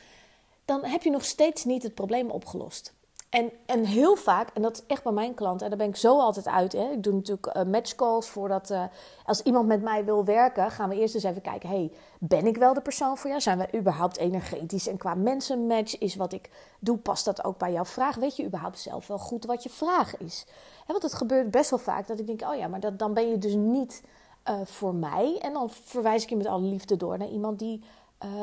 Dan 0.65 0.86
heb 0.86 1.03
je 1.03 1.10
nog 1.10 1.25
steeds 1.25 1.65
niet 1.65 1.84
het 1.84 1.93
probleem 1.93 2.29
opgelost. 2.29 2.93
En, 3.32 3.52
en 3.66 3.86
heel 3.86 4.16
vaak, 4.16 4.50
en 4.54 4.62
dat 4.62 4.78
is 4.78 4.84
echt 4.88 5.04
bij 5.04 5.12
mijn 5.12 5.34
klanten, 5.34 5.64
en 5.64 5.70
daar 5.70 5.80
ben 5.80 5.88
ik 5.88 5.96
zo 5.96 6.20
altijd 6.20 6.48
uit. 6.48 6.72
Hè. 6.72 6.92
Ik 6.92 7.04
doe 7.04 7.14
natuurlijk 7.14 7.58
uh, 7.58 7.64
matchcalls 7.64 8.30
voordat, 8.30 8.70
uh, 8.70 8.84
als 9.26 9.42
iemand 9.42 9.68
met 9.68 9.82
mij 9.82 10.06
wil 10.06 10.26
werken, 10.26 10.72
gaan 10.72 10.90
we 10.90 11.00
eerst 11.00 11.16
eens 11.16 11.24
even 11.24 11.42
kijken: 11.42 11.70
hey, 11.70 11.92
ben 12.20 12.48
ik 12.48 12.58
wel 12.58 12.74
de 12.74 12.82
persoon 12.82 13.18
voor 13.18 13.30
jou? 13.30 13.42
Zijn 13.42 13.58
we 13.58 13.78
überhaupt 13.78 14.18
energetisch? 14.18 14.88
En 14.88 14.98
qua 14.98 15.16
mensenmatch 15.16 15.98
is 15.98 16.16
wat 16.16 16.34
ik 16.34 16.50
doe, 16.80 16.98
past 16.98 17.26
dat 17.26 17.44
ook 17.44 17.58
bij 17.58 17.72
jouw 17.72 17.86
vraag? 17.86 18.16
Weet 18.16 18.36
je 18.36 18.46
überhaupt 18.46 18.80
zelf 18.80 19.08
wel 19.08 19.20
goed 19.20 19.46
wat 19.46 19.64
je 19.64 19.70
vraag 19.70 20.18
is? 20.18 20.46
Want 20.88 21.04
het 21.04 21.14
gebeurt 21.14 21.52
best 21.52 21.70
wel 21.70 21.80
vaak 21.80 22.08
dat 22.08 22.20
ik 22.20 22.28
denk: 22.28 22.42
oh 22.42 22.56
ja, 22.56 22.68
maar 22.68 22.80
dat, 22.80 23.00
dan 23.00 23.14
ben 23.14 23.30
je 23.30 23.38
dus 23.38 23.54
niet 23.54 24.04
uh, 24.50 24.56
voor 24.64 24.96
mij. 24.96 25.38
En 25.42 25.54
dan 25.54 25.70
verwijs 25.70 26.24
ik 26.24 26.30
je 26.30 26.36
met 26.36 26.48
alle 26.48 26.68
liefde 26.68 26.98
door 26.98 27.18
naar 27.18 27.30
iemand 27.30 27.60
die 27.60 27.84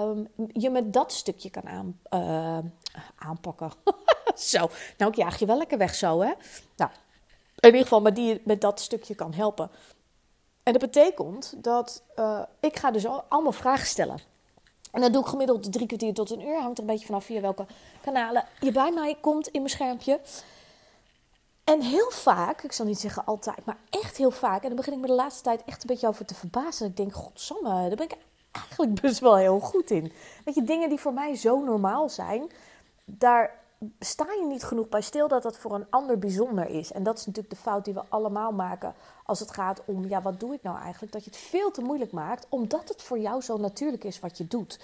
um, 0.00 0.28
je 0.52 0.70
met 0.70 0.92
dat 0.92 1.12
stukje 1.12 1.50
kan 1.50 1.68
aan, 1.68 2.00
aanpakken. 3.18 3.70
zo, 4.40 4.70
nou 4.96 5.10
ik 5.10 5.16
jaag 5.16 5.38
je 5.38 5.46
wel 5.46 5.56
lekker 5.56 5.78
weg 5.78 5.94
zo, 5.94 6.20
hè. 6.20 6.32
Nou, 6.76 6.90
in 7.54 7.68
ieder 7.68 7.82
geval, 7.82 8.00
maar 8.00 8.14
die 8.14 8.40
met 8.44 8.60
dat 8.60 8.80
stukje 8.80 9.14
kan 9.14 9.34
helpen. 9.34 9.70
En 10.62 10.72
dat 10.72 10.82
betekent 10.82 11.54
dat 11.56 12.02
uh, 12.16 12.42
ik 12.60 12.76
ga 12.76 12.90
dus 12.90 13.06
allemaal 13.28 13.52
vragen 13.52 13.86
stellen. 13.86 14.18
En 14.92 15.00
dat 15.00 15.12
doe 15.12 15.22
ik 15.22 15.28
gemiddeld 15.28 15.72
drie 15.72 15.86
kwartier 15.86 16.14
tot 16.14 16.30
een 16.30 16.46
uur. 16.48 16.60
Hangt 16.60 16.78
er 16.78 16.84
een 16.84 16.90
beetje 16.90 17.06
vanaf 17.06 17.24
via 17.24 17.40
welke 17.40 17.66
kanalen 18.00 18.44
je 18.60 18.72
bij 18.72 18.92
mij 18.92 19.16
komt 19.20 19.46
in 19.46 19.60
mijn 19.60 19.72
schermpje. 19.72 20.20
En 21.64 21.80
heel 21.82 22.10
vaak, 22.10 22.62
ik 22.62 22.72
zal 22.72 22.86
niet 22.86 23.00
zeggen 23.00 23.24
altijd, 23.24 23.64
maar 23.64 23.76
echt 23.90 24.16
heel 24.16 24.30
vaak. 24.30 24.62
En 24.62 24.68
dan 24.68 24.76
begin 24.76 24.92
ik 24.92 24.98
me 24.98 25.06
de 25.06 25.12
laatste 25.12 25.42
tijd 25.42 25.62
echt 25.64 25.80
een 25.80 25.86
beetje 25.86 26.08
over 26.08 26.24
te 26.24 26.34
verbazen. 26.34 26.86
ik 26.86 26.96
denk, 26.96 27.14
godsamme, 27.14 27.68
daar 27.68 27.96
ben 27.96 28.10
ik 28.10 28.16
eigenlijk 28.52 29.00
best 29.00 29.18
wel 29.18 29.36
heel 29.36 29.60
goed 29.60 29.90
in. 29.90 30.12
Weet 30.44 30.54
je, 30.54 30.62
dingen 30.62 30.88
die 30.88 31.00
voor 31.00 31.12
mij 31.12 31.36
zo 31.36 31.60
normaal 31.60 32.08
zijn, 32.08 32.50
daar 33.04 33.54
sta 33.98 34.26
je 34.40 34.46
niet 34.46 34.64
genoeg 34.64 34.88
bij 34.88 35.00
stil 35.00 35.28
dat 35.28 35.42
dat 35.42 35.56
voor 35.56 35.74
een 35.74 35.86
ander 35.90 36.18
bijzonder 36.18 36.68
is. 36.68 36.92
En 36.92 37.02
dat 37.02 37.18
is 37.18 37.26
natuurlijk 37.26 37.54
de 37.54 37.60
fout 37.60 37.84
die 37.84 37.94
we 37.94 38.02
allemaal 38.08 38.52
maken 38.52 38.94
als 39.24 39.40
het 39.40 39.50
gaat 39.50 39.82
om, 39.84 40.04
ja, 40.04 40.22
wat 40.22 40.40
doe 40.40 40.54
ik 40.54 40.62
nou 40.62 40.78
eigenlijk? 40.78 41.12
Dat 41.12 41.24
je 41.24 41.30
het 41.30 41.38
veel 41.38 41.70
te 41.70 41.82
moeilijk 41.82 42.12
maakt, 42.12 42.46
omdat 42.48 42.88
het 42.88 43.02
voor 43.02 43.18
jou 43.18 43.42
zo 43.42 43.56
natuurlijk 43.56 44.04
is 44.04 44.20
wat 44.20 44.38
je 44.38 44.46
doet. 44.46 44.80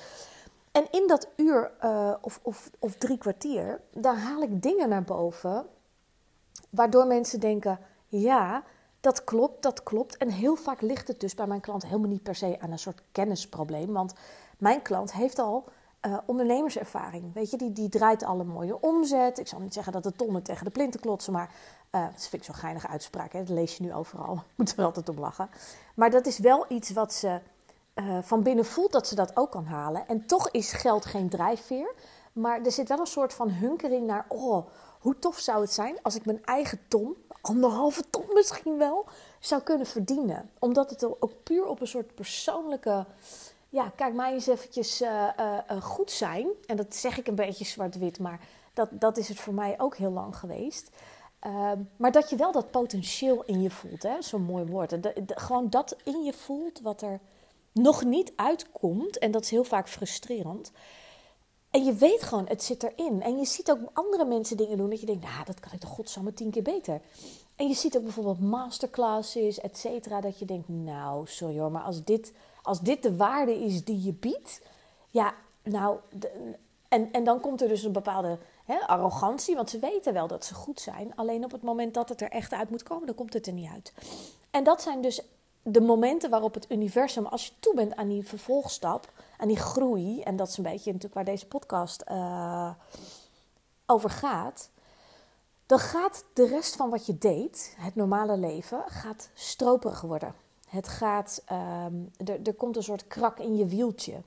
En 0.72 0.86
in 0.90 1.06
dat 1.06 1.28
uur 1.36 1.70
uh, 1.84 2.14
of, 2.20 2.40
of, 2.42 2.70
of 2.78 2.94
drie 2.94 3.18
kwartier, 3.18 3.80
daar 3.92 4.18
haal 4.18 4.42
ik 4.42 4.62
dingen 4.62 4.88
naar 4.88 5.04
boven, 5.04 5.66
waardoor 6.70 7.06
mensen 7.06 7.40
denken, 7.40 7.78
ja, 8.08 8.64
dat 9.00 9.24
klopt, 9.24 9.62
dat 9.62 9.82
klopt. 9.82 10.16
En 10.16 10.28
heel 10.30 10.56
vaak 10.56 10.80
ligt 10.80 11.08
het 11.08 11.20
dus 11.20 11.34
bij 11.34 11.46
mijn 11.46 11.60
klant 11.60 11.84
helemaal 11.84 12.10
niet 12.10 12.22
per 12.22 12.34
se 12.34 12.56
aan 12.60 12.72
een 12.72 12.78
soort 12.78 13.02
kennisprobleem. 13.12 13.92
Want 13.92 14.14
mijn 14.58 14.82
klant 14.82 15.12
heeft 15.12 15.38
al 15.38 15.64
uh, 16.06 16.18
ondernemerservaring. 16.26 17.32
Weet 17.34 17.50
je, 17.50 17.56
die, 17.56 17.72
die 17.72 17.88
draait 17.88 18.24
al 18.24 18.40
een 18.40 18.46
mooie 18.46 18.80
omzet. 18.80 19.38
Ik 19.38 19.46
zal 19.46 19.60
niet 19.60 19.74
zeggen 19.74 19.92
dat 19.92 20.02
de 20.02 20.12
tonnen 20.12 20.42
tegen 20.42 20.64
de 20.64 20.70
plinten 20.70 21.00
klotsen, 21.00 21.32
maar 21.32 21.50
uh, 21.92 22.02
dat 22.12 22.28
vind 22.28 22.32
ik 22.32 22.44
zo'n 22.44 22.54
geinige 22.54 22.88
uitspraak. 22.88 23.32
Hè? 23.32 23.38
Dat 23.38 23.48
lees 23.48 23.76
je 23.76 23.82
nu 23.82 23.94
overal. 23.94 24.42
Moet 24.56 24.76
er 24.76 24.84
altijd 24.84 25.08
om 25.08 25.18
lachen. 25.18 25.48
Maar 25.94 26.10
dat 26.10 26.26
is 26.26 26.38
wel 26.38 26.64
iets 26.68 26.90
wat 26.90 27.12
ze 27.12 27.40
uh, 27.94 28.18
van 28.22 28.42
binnen 28.42 28.64
voelt 28.64 28.92
dat 28.92 29.06
ze 29.06 29.14
dat 29.14 29.36
ook 29.36 29.50
kan 29.50 29.64
halen. 29.64 30.08
En 30.08 30.26
toch 30.26 30.50
is 30.50 30.72
geld 30.72 31.04
geen 31.04 31.28
drijfveer. 31.28 31.94
Maar 32.32 32.60
er 32.62 32.72
zit 32.72 32.88
wel 32.88 32.98
een 32.98 33.06
soort 33.06 33.34
van 33.34 33.50
hunkering 33.50 34.06
naar, 34.06 34.24
oh, 34.28 34.66
hoe 35.00 35.18
tof 35.18 35.38
zou 35.38 35.60
het 35.60 35.72
zijn 35.72 35.96
als 36.02 36.14
ik 36.14 36.24
mijn 36.24 36.44
eigen 36.44 36.80
ton, 36.88 37.16
anderhalve 37.40 38.02
ton 38.10 38.24
misschien 38.34 38.78
wel, 38.78 39.04
zou 39.38 39.62
kunnen 39.62 39.86
verdienen. 39.86 40.50
Omdat 40.58 40.90
het 40.90 41.04
ook 41.04 41.42
puur 41.42 41.66
op 41.66 41.80
een 41.80 41.86
soort 41.86 42.14
persoonlijke 42.14 43.06
ja, 43.74 43.88
kijk 43.96 44.14
mij 44.14 44.32
eens 44.32 44.46
eventjes 44.46 45.02
uh, 45.02 45.28
uh, 45.38 45.82
goed 45.82 46.10
zijn. 46.10 46.48
En 46.66 46.76
dat 46.76 46.94
zeg 46.94 47.18
ik 47.18 47.26
een 47.26 47.34
beetje 47.34 47.64
zwart-wit, 47.64 48.18
maar 48.18 48.40
dat, 48.72 48.88
dat 48.92 49.16
is 49.16 49.28
het 49.28 49.40
voor 49.40 49.54
mij 49.54 49.74
ook 49.78 49.96
heel 49.96 50.10
lang 50.10 50.36
geweest. 50.36 50.90
Ehm, 51.38 51.80
maar 51.96 52.12
dat 52.12 52.30
je 52.30 52.36
wel 52.36 52.52
dat 52.52 52.70
potentieel 52.70 53.42
in 53.44 53.62
je 53.62 53.70
voelt, 53.70 54.02
hè? 54.02 54.22
zo'n 54.22 54.42
mooi 54.42 54.64
woord. 54.64 54.96
gewoon 55.26 55.70
dat 55.70 55.96
in 56.04 56.22
je 56.22 56.32
voelt 56.32 56.80
wat 56.80 57.02
er 57.02 57.20
nog 57.72 58.04
niet 58.04 58.32
uitkomt. 58.36 59.18
En 59.18 59.30
dat 59.30 59.42
is 59.42 59.50
heel 59.50 59.64
vaak 59.64 59.88
frustrerend. 59.88 60.72
En 61.70 61.84
je 61.84 61.92
weet 61.94 62.22
gewoon, 62.22 62.46
het 62.46 62.62
zit 62.62 62.82
erin. 62.82 63.22
En 63.22 63.38
je 63.38 63.44
ziet 63.44 63.70
ook 63.70 63.90
andere 63.92 64.24
mensen 64.24 64.56
dingen 64.56 64.76
doen 64.76 64.90
dat 64.90 65.00
je 65.00 65.06
denkt, 65.06 65.24
nou, 65.24 65.44
dat 65.44 65.60
kan 65.60 65.72
ik 65.72 65.80
toch 65.80 65.90
godsamme 65.90 66.34
tien 66.34 66.50
keer 66.50 66.62
beter. 66.62 67.00
En 67.56 67.68
je 67.68 67.74
ziet 67.74 67.96
ook 67.96 68.02
bijvoorbeeld 68.02 68.40
masterclasses, 68.40 69.60
et 69.60 69.78
cetera, 69.78 70.20
dat 70.20 70.38
je 70.38 70.44
denkt, 70.44 70.68
nou, 70.68 71.26
sorry 71.26 71.58
hoor, 71.58 71.70
maar 71.70 71.82
als 71.82 72.04
dit 72.04 72.32
als 72.64 72.80
dit 72.80 73.02
de 73.02 73.16
waarde 73.16 73.64
is 73.64 73.84
die 73.84 74.02
je 74.02 74.12
biedt, 74.12 74.60
ja, 75.10 75.34
nou, 75.62 75.98
en, 76.88 77.12
en 77.12 77.24
dan 77.24 77.40
komt 77.40 77.62
er 77.62 77.68
dus 77.68 77.82
een 77.82 77.92
bepaalde 77.92 78.38
hè, 78.64 78.78
arrogantie, 78.78 79.54
want 79.54 79.70
ze 79.70 79.78
weten 79.78 80.12
wel 80.12 80.26
dat 80.26 80.44
ze 80.44 80.54
goed 80.54 80.80
zijn. 80.80 81.16
Alleen 81.16 81.44
op 81.44 81.52
het 81.52 81.62
moment 81.62 81.94
dat 81.94 82.08
het 82.08 82.20
er 82.20 82.30
echt 82.30 82.52
uit 82.52 82.70
moet 82.70 82.82
komen, 82.82 83.06
dan 83.06 83.14
komt 83.14 83.32
het 83.32 83.46
er 83.46 83.52
niet 83.52 83.70
uit. 83.70 83.92
En 84.50 84.64
dat 84.64 84.82
zijn 84.82 85.00
dus 85.00 85.22
de 85.62 85.80
momenten 85.80 86.30
waarop 86.30 86.54
het 86.54 86.70
universum, 86.70 87.26
als 87.26 87.46
je 87.46 87.52
toe 87.60 87.74
bent 87.74 87.96
aan 87.96 88.08
die 88.08 88.26
vervolgstap, 88.26 89.12
aan 89.38 89.48
die 89.48 89.56
groei, 89.56 90.22
en 90.22 90.36
dat 90.36 90.48
is 90.48 90.56
een 90.56 90.62
beetje 90.62 90.92
natuurlijk 90.92 91.14
waar 91.14 91.24
deze 91.24 91.46
podcast 91.46 92.04
uh, 92.10 92.70
over 93.86 94.10
gaat, 94.10 94.70
dan 95.66 95.78
gaat 95.78 96.24
de 96.32 96.46
rest 96.46 96.76
van 96.76 96.90
wat 96.90 97.06
je 97.06 97.18
deed, 97.18 97.74
het 97.78 97.94
normale 97.94 98.36
leven, 98.36 98.84
gaat 98.86 99.30
stroperig 99.34 100.00
worden. 100.00 100.43
Het 100.74 100.88
gaat, 100.88 101.42
ehm, 101.44 101.94
er, 102.44 102.54
komt 102.54 102.76
een 102.76 102.82
soort 102.82 103.06
krak 103.06 103.38
in 103.38 103.56
je 103.56 103.66
wieltje. 103.66 104.22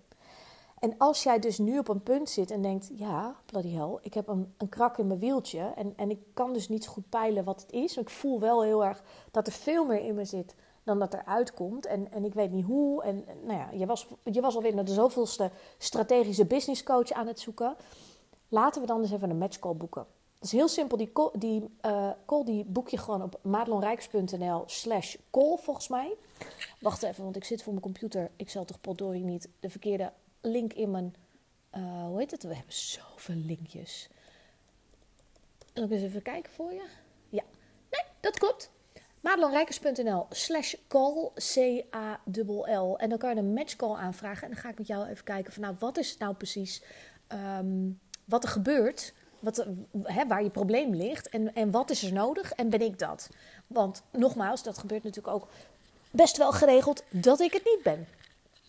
En 0.79 0.93
als 0.97 1.23
jij 1.23 1.39
dus 1.39 1.57
nu 1.57 1.77
op 1.77 1.87
een 1.87 2.03
punt 2.03 2.29
zit 2.29 2.51
en 2.51 2.61
denkt, 2.61 2.89
ja, 2.93 3.35
bloody 3.45 3.71
hell, 3.71 3.97
ik 4.01 4.13
heb 4.13 4.27
een, 4.27 4.53
een 4.57 4.69
krak 4.69 4.97
in 4.97 5.07
mijn 5.07 5.19
wieltje 5.19 5.73
en, 5.75 5.93
en 5.95 6.09
ik 6.09 6.19
kan 6.33 6.53
dus 6.53 6.69
niet 6.69 6.87
goed 6.87 7.09
peilen 7.09 7.43
wat 7.43 7.61
het 7.61 7.71
is. 7.71 7.97
Ik 7.97 8.09
voel 8.09 8.39
wel 8.39 8.63
heel 8.63 8.85
erg 8.85 9.03
dat 9.31 9.47
er 9.47 9.53
veel 9.53 9.85
meer 9.85 9.99
in 9.99 10.15
me 10.15 10.25
zit 10.25 10.55
dan 10.83 10.99
dat 10.99 11.13
er 11.13 11.25
uitkomt. 11.25 11.85
En, 11.85 12.11
en 12.11 12.23
ik 12.23 12.33
weet 12.33 12.51
niet 12.51 12.65
hoe. 12.65 13.03
En 13.03 13.25
nou 13.43 13.59
ja, 13.59 13.69
je 13.71 13.85
was, 13.85 14.07
je 14.23 14.41
was 14.41 14.55
alweer 14.55 14.75
naar 14.75 14.85
de 14.85 14.93
zoveelste 14.93 15.51
strategische 15.77 16.45
business 16.45 16.83
coach 16.83 17.11
aan 17.11 17.27
het 17.27 17.39
zoeken. 17.39 17.75
Laten 18.47 18.81
we 18.81 18.87
dan 18.87 19.01
eens 19.01 19.11
even 19.11 19.29
een 19.29 19.37
matchcall 19.37 19.75
boeken. 19.75 20.05
Dat 20.33 20.43
is 20.43 20.51
heel 20.51 20.67
simpel. 20.67 20.97
Die, 20.97 21.11
call, 21.11 21.29
die, 21.33 21.77
uh, 21.85 22.09
call 22.25 22.43
die 22.43 22.65
boek 22.65 22.89
je 22.89 22.97
gewoon 22.97 23.23
op 23.23 23.39
madelonrijks.nl 23.41 24.63
slash 24.65 25.15
call 25.31 25.57
volgens 25.57 25.87
mij. 25.87 26.17
Wacht 26.79 27.03
even, 27.03 27.23
want 27.23 27.35
ik 27.35 27.43
zit 27.43 27.63
voor 27.63 27.71
mijn 27.71 27.83
computer. 27.83 28.31
Ik 28.35 28.49
zal 28.49 28.65
toch 28.65 28.81
potdorie 28.81 29.23
niet 29.23 29.49
de 29.59 29.69
verkeerde 29.69 30.13
link 30.41 30.73
in 30.73 30.91
mijn... 30.91 31.15
Uh, 31.77 32.05
hoe 32.05 32.19
heet 32.19 32.31
het? 32.31 32.43
We 32.43 32.55
hebben 32.55 32.73
zoveel 32.73 33.35
linkjes. 33.35 34.09
Zal 35.73 35.83
ik 35.83 35.91
eens 35.91 36.01
even 36.01 36.21
kijken 36.21 36.53
voor 36.53 36.73
je? 36.73 36.85
Ja. 37.29 37.43
Nee, 37.89 38.03
dat 38.19 38.37
klopt. 38.37 38.71
Madelonrijkers.nl 39.21 40.25
slash 40.29 40.75
call, 40.87 41.31
C-A-L-L. 41.35 42.97
En 42.97 43.09
dan 43.09 43.17
kan 43.17 43.29
je 43.29 43.41
een 43.41 43.53
matchcall 43.53 43.95
aanvragen. 43.95 44.43
En 44.43 44.49
dan 44.49 44.61
ga 44.61 44.69
ik 44.69 44.77
met 44.77 44.87
jou 44.87 45.07
even 45.07 45.23
kijken 45.23 45.53
van 45.53 45.61
nou, 45.61 45.75
wat 45.79 45.97
is 45.97 46.17
nou 46.17 46.35
precies... 46.35 46.81
Um, 47.33 47.99
wat 48.25 48.43
er 48.43 48.49
gebeurt 48.49 49.13
wat, 49.39 49.67
waar 50.27 50.43
je 50.43 50.49
probleem 50.49 50.95
ligt 50.95 51.29
en, 51.29 51.53
en 51.53 51.71
wat 51.71 51.89
is 51.89 52.03
er 52.03 52.13
nodig 52.13 52.51
en 52.51 52.69
ben 52.69 52.81
ik 52.81 52.99
dat? 52.99 53.29
Want 53.67 54.03
nogmaals, 54.11 54.63
dat 54.63 54.77
gebeurt 54.77 55.03
natuurlijk 55.03 55.35
ook 55.35 55.47
best 56.11 56.37
wel 56.37 56.51
geregeld 56.51 57.03
dat 57.09 57.39
ik 57.39 57.53
het 57.53 57.65
niet 57.65 57.83
ben. 57.83 58.07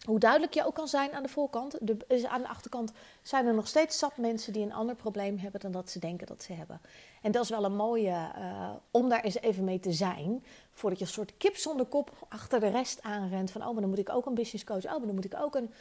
Hoe 0.04 0.18
duidelijk 0.18 0.54
je 0.54 0.66
ook 0.66 0.74
kan 0.74 0.88
zijn 0.88 1.12
aan 1.12 1.22
de 1.22 1.28
voorkant, 1.28 1.76
de, 1.80 2.28
aan 2.28 2.42
de 2.42 2.48
achterkant 2.48 2.92
zijn 3.22 3.46
er 3.46 3.54
nog 3.54 3.68
steeds 3.68 3.98
zat 3.98 4.16
mensen 4.16 4.52
die 4.52 4.62
een 4.62 4.72
ander 4.72 4.94
probleem 4.94 5.38
hebben 5.38 5.60
dan 5.60 5.72
dat 5.72 5.90
ze 5.90 5.98
denken 5.98 6.26
dat 6.26 6.42
ze 6.42 6.52
hebben. 6.52 6.80
En 7.22 7.32
dat 7.32 7.42
is 7.42 7.50
wel 7.50 7.64
een 7.64 7.76
mooie 7.76 8.30
uh, 8.38 8.70
om 8.90 9.08
daar 9.08 9.20
eens 9.20 9.40
even 9.40 9.64
mee 9.64 9.80
te 9.80 9.92
zijn. 9.92 10.44
Voordat 10.72 10.98
je 10.98 11.04
een 11.04 11.10
soort 11.10 11.36
kip 11.36 11.56
zonder 11.56 11.86
kop 11.86 12.26
achter 12.28 12.60
de 12.60 12.68
rest 12.68 13.02
aanrent. 13.02 13.50
Van 13.50 13.60
oh, 13.60 13.72
maar 13.72 13.80
dan 13.80 13.90
moet 13.90 13.98
ik 13.98 14.10
ook 14.10 14.26
een 14.26 14.34
business 14.34 14.64
coach. 14.64 14.84
Oh, 14.84 14.90
maar 14.90 15.06
dan 15.06 15.14
moet 15.14 15.24
ik 15.24 15.34
ook 15.40 15.54
een 15.54 15.72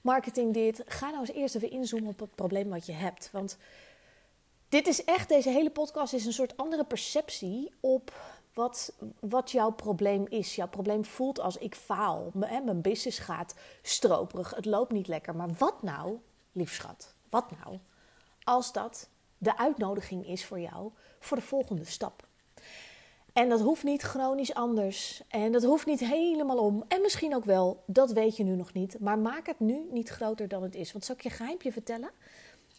marketing 0.00 0.54
dit. 0.54 0.82
Ga 0.86 1.08
nou 1.08 1.20
eens 1.20 1.32
eerst 1.32 1.54
even 1.54 1.70
inzoomen 1.70 2.08
op 2.08 2.20
het 2.20 2.34
probleem 2.34 2.68
wat 2.68 2.86
je 2.86 2.92
hebt. 2.92 3.28
Want 3.32 3.56
dit 4.68 4.86
is 4.86 5.04
echt, 5.04 5.28
deze 5.28 5.50
hele 5.50 5.70
podcast 5.70 6.12
is 6.12 6.26
een 6.26 6.32
soort 6.32 6.56
andere 6.56 6.84
perceptie 6.84 7.72
op 7.80 8.12
wat, 8.56 8.92
wat 9.20 9.50
jouw 9.50 9.70
probleem 9.70 10.26
is. 10.28 10.54
Jouw 10.54 10.68
probleem 10.68 11.04
voelt 11.04 11.40
als 11.40 11.56
ik 11.56 11.74
faal. 11.74 12.30
Mijn, 12.34 12.80
business 12.80 13.18
gaat 13.18 13.54
stroperig. 13.82 14.54
Het 14.54 14.64
loopt 14.64 14.92
niet 14.92 15.08
lekker. 15.08 15.36
Maar 15.36 15.50
wat 15.58 15.82
nou, 15.82 16.18
liefschat, 16.52 17.14
wat 17.30 17.50
nou 17.62 17.78
als 18.44 18.72
dat 18.72 19.08
de 19.38 19.58
uitnodiging 19.58 20.26
is 20.26 20.44
voor 20.44 20.60
jou 20.60 20.90
voor 21.20 21.36
de 21.36 21.42
volgende 21.42 21.84
stap? 21.84 22.26
En 23.32 23.48
dat 23.48 23.60
hoeft 23.60 23.84
niet 23.84 24.02
chronisch 24.02 24.54
anders. 24.54 25.22
En 25.28 25.52
dat 25.52 25.62
hoeft 25.62 25.86
niet 25.86 26.00
helemaal 26.00 26.58
om. 26.58 26.84
En 26.88 27.00
misschien 27.00 27.34
ook 27.34 27.44
wel, 27.44 27.82
dat 27.86 28.12
weet 28.12 28.36
je 28.36 28.44
nu 28.44 28.54
nog 28.54 28.72
niet. 28.72 29.00
Maar 29.00 29.18
maak 29.18 29.46
het 29.46 29.60
nu 29.60 29.86
niet 29.90 30.08
groter 30.08 30.48
dan 30.48 30.62
het 30.62 30.74
is. 30.74 30.92
Want 30.92 31.04
zal 31.04 31.14
ik 31.14 31.22
je 31.22 31.30
geheimje 31.30 31.72
vertellen? 31.72 32.10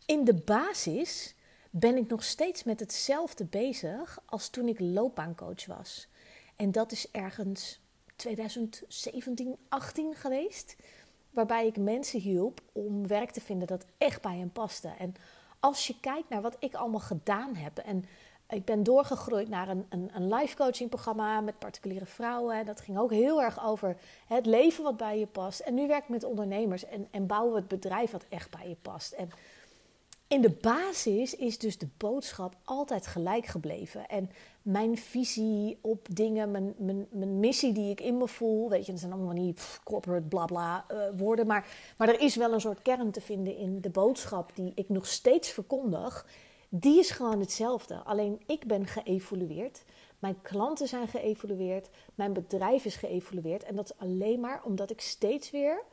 In 0.06 0.24
de 0.24 0.34
basis 0.34 1.36
ben 1.72 1.98
ik 1.98 2.08
nog 2.08 2.24
steeds 2.24 2.64
met 2.64 2.80
hetzelfde 2.80 3.46
bezig 3.46 4.20
als 4.26 4.50
toen 4.50 4.68
ik 4.68 4.80
loopbaancoach 4.80 5.66
was. 5.66 6.08
En 6.56 6.72
dat 6.72 6.92
is 6.92 7.12
ergens 7.12 7.80
2017, 8.16 9.58
18 9.70 10.16
geweest. 10.16 10.76
Waarbij 11.30 11.68
ik 11.68 11.78
mensen 11.78 12.20
hielp 12.20 12.62
om 12.72 13.08
werk 13.08 13.32
te 13.32 13.42
vinden 13.42 13.68
dat 13.68 13.86
echt 13.98 14.22
bij 14.22 14.38
hen 14.38 14.52
paste. 14.52 14.94
En 15.00 15.16
als 15.60 15.88
je 15.88 16.00
kijkt 16.00 16.30
naar 16.30 16.42
wat 16.42 16.56
ik 16.60 16.76
allemaal 16.76 17.00
gedaan 17.00 17.56
heb. 17.56 17.78
En 17.78 18.06
ik 18.50 18.66
ben 18.66 18.84
doorgegroeid 18.84 19.50
naar 19.50 19.70
een, 19.70 19.86
een, 19.90 20.12
een 20.14 20.50
coaching 20.56 20.90
programma 20.90 21.42
met 21.42 21.60
particuliere 21.60 22.06
vrouwen. 22.06 22.66
Dat 22.66 22.82
ging 22.82 22.98
ook 22.98 23.12
heel 23.12 23.42
erg 23.42 23.66
over 23.66 23.98
het 24.28 24.46
leven 24.46 24.84
wat 24.84 24.98
bij 24.98 25.20
je 25.20 25.28
past. 25.28 25.60
En 25.60 25.74
nu 25.74 25.88
werk 25.88 26.04
ik 26.04 26.10
met 26.10 26.24
ondernemers 26.24 26.86
en, 26.86 27.08
en 27.12 27.28
bouwen 27.28 27.54
we 27.54 27.60
het 27.60 27.68
bedrijf 27.68 28.12
wat 28.12 28.26
echt 28.30 28.50
bij 28.50 28.70
je 28.70 28.78
past. 28.82 29.12
En 29.12 29.30
in 30.28 30.42
de 30.42 30.50
basis 30.62 31.36
is 31.36 31.58
dus 31.58 31.78
de 31.78 31.88
boodschap 31.98 32.56
altijd 32.64 33.08
gelijk 33.08 33.46
gebleven. 33.46 34.08
En 34.08 34.30
mijn 34.62 34.98
visie 34.98 35.78
op 35.82 36.08
dingen, 36.12 36.52
mijn, 36.52 36.74
mijn, 36.78 37.08
mijn 37.12 37.40
missie 37.40 37.74
die 37.74 37.92
ik 37.92 38.02
in 38.02 38.18
me 38.18 38.28
voel. 38.28 38.70
Weet 38.70 38.86
je, 38.86 38.92
dat 38.92 39.02
zijn 39.02 39.14
allemaal 39.14 39.34
niet 39.34 39.80
corporate 39.84 40.28
blabla 40.28 40.86
uh, 40.92 41.00
woorden. 41.16 41.48
Maar, 41.48 41.68
maar 41.98 42.10
er 42.10 42.20
is 42.20 42.36
wel 42.36 42.54
een 42.54 42.62
soort 42.62 42.82
kern 42.82 43.12
te 43.12 43.22
vinden 43.22 43.58
in 43.58 43.82
de 43.82 43.90
boodschap 43.90 44.52
die 44.56 44.72
ik 44.76 44.90
nog 44.90 45.06
steeds 45.06 45.50
verkondig. 45.50 46.26
Die 46.70 47.00
is 47.00 47.12
gewoon 47.12 47.40
hetzelfde. 47.40 47.96
Alleen 47.96 48.42
ik 48.46 48.66
ben 48.66 48.88
geëvolueerd. 48.88 49.84
Mijn 50.20 50.42
klanten 50.42 50.88
zijn 50.88 51.08
geëvolueerd. 51.08 51.90
Mijn 52.16 52.34
bedrijf 52.34 52.86
is 52.86 52.96
geëvolueerd. 52.96 53.64
En 53.64 53.76
dat 53.76 53.86
is 53.86 53.98
alleen 53.98 54.40
maar 54.40 54.62
omdat 54.64 54.90
ik 54.90 55.02
steeds 55.02 55.52
weer, 55.52 55.84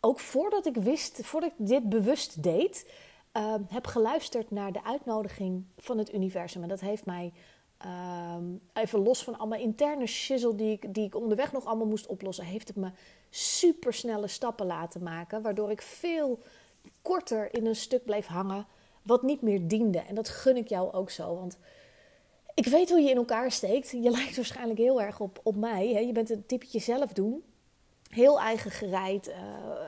ook 0.00 0.20
voordat 0.20 0.66
ik 0.66 0.76
wist, 0.76 1.20
voordat 1.22 1.50
ik 1.50 1.66
dit 1.66 1.88
bewust 1.88 2.42
deed 2.42 2.86
uh, 3.36 3.54
heb 3.68 3.86
geluisterd 3.86 4.50
naar 4.50 4.72
de 4.72 4.84
uitnodiging 4.84 5.64
van 5.76 5.98
het 5.98 6.14
universum. 6.14 6.62
En 6.62 6.68
dat 6.68 6.80
heeft 6.80 7.06
mij 7.06 7.32
Ehm, 7.82 8.44
even 8.72 8.98
los 8.98 9.24
van 9.24 9.38
allemaal 9.38 9.58
interne 9.58 10.06
shizzle 10.06 10.54
die 10.54 10.72
ik, 10.72 10.94
die 10.94 11.04
ik 11.04 11.16
onderweg 11.16 11.52
nog 11.52 11.64
allemaal 11.64 11.86
moest 11.86 12.06
oplossen, 12.06 12.44
heeft 12.44 12.68
het 12.68 12.76
me 12.76 12.90
super 13.30 13.94
snelle 13.94 14.28
stappen 14.28 14.66
laten 14.66 15.02
maken. 15.02 15.42
Waardoor 15.42 15.70
ik 15.70 15.82
veel 15.82 16.38
korter 17.02 17.54
in 17.54 17.66
een 17.66 17.76
stuk 17.76 18.04
bleef 18.04 18.26
hangen 18.26 18.66
wat 19.02 19.22
niet 19.22 19.42
meer 19.42 19.68
diende. 19.68 19.98
En 19.98 20.14
dat 20.14 20.28
gun 20.28 20.56
ik 20.56 20.68
jou 20.68 20.92
ook 20.92 21.10
zo. 21.10 21.34
Want 21.34 21.58
ik 22.54 22.66
weet 22.66 22.90
hoe 22.90 23.00
je 23.00 23.10
in 23.10 23.16
elkaar 23.16 23.52
steekt. 23.52 23.90
Je 23.90 24.10
lijkt 24.10 24.36
waarschijnlijk 24.36 24.78
heel 24.78 25.02
erg 25.02 25.20
op, 25.20 25.40
op 25.42 25.56
mij. 25.56 25.88
Hè? 25.88 25.98
Je 25.98 26.12
bent 26.12 26.30
een 26.30 26.46
typetje 26.46 26.78
zelf 26.78 27.12
doen. 27.12 27.44
Heel 28.08 28.40
eigen 28.40 28.70
gereid. 28.70 29.28
Uh, 29.28 29.34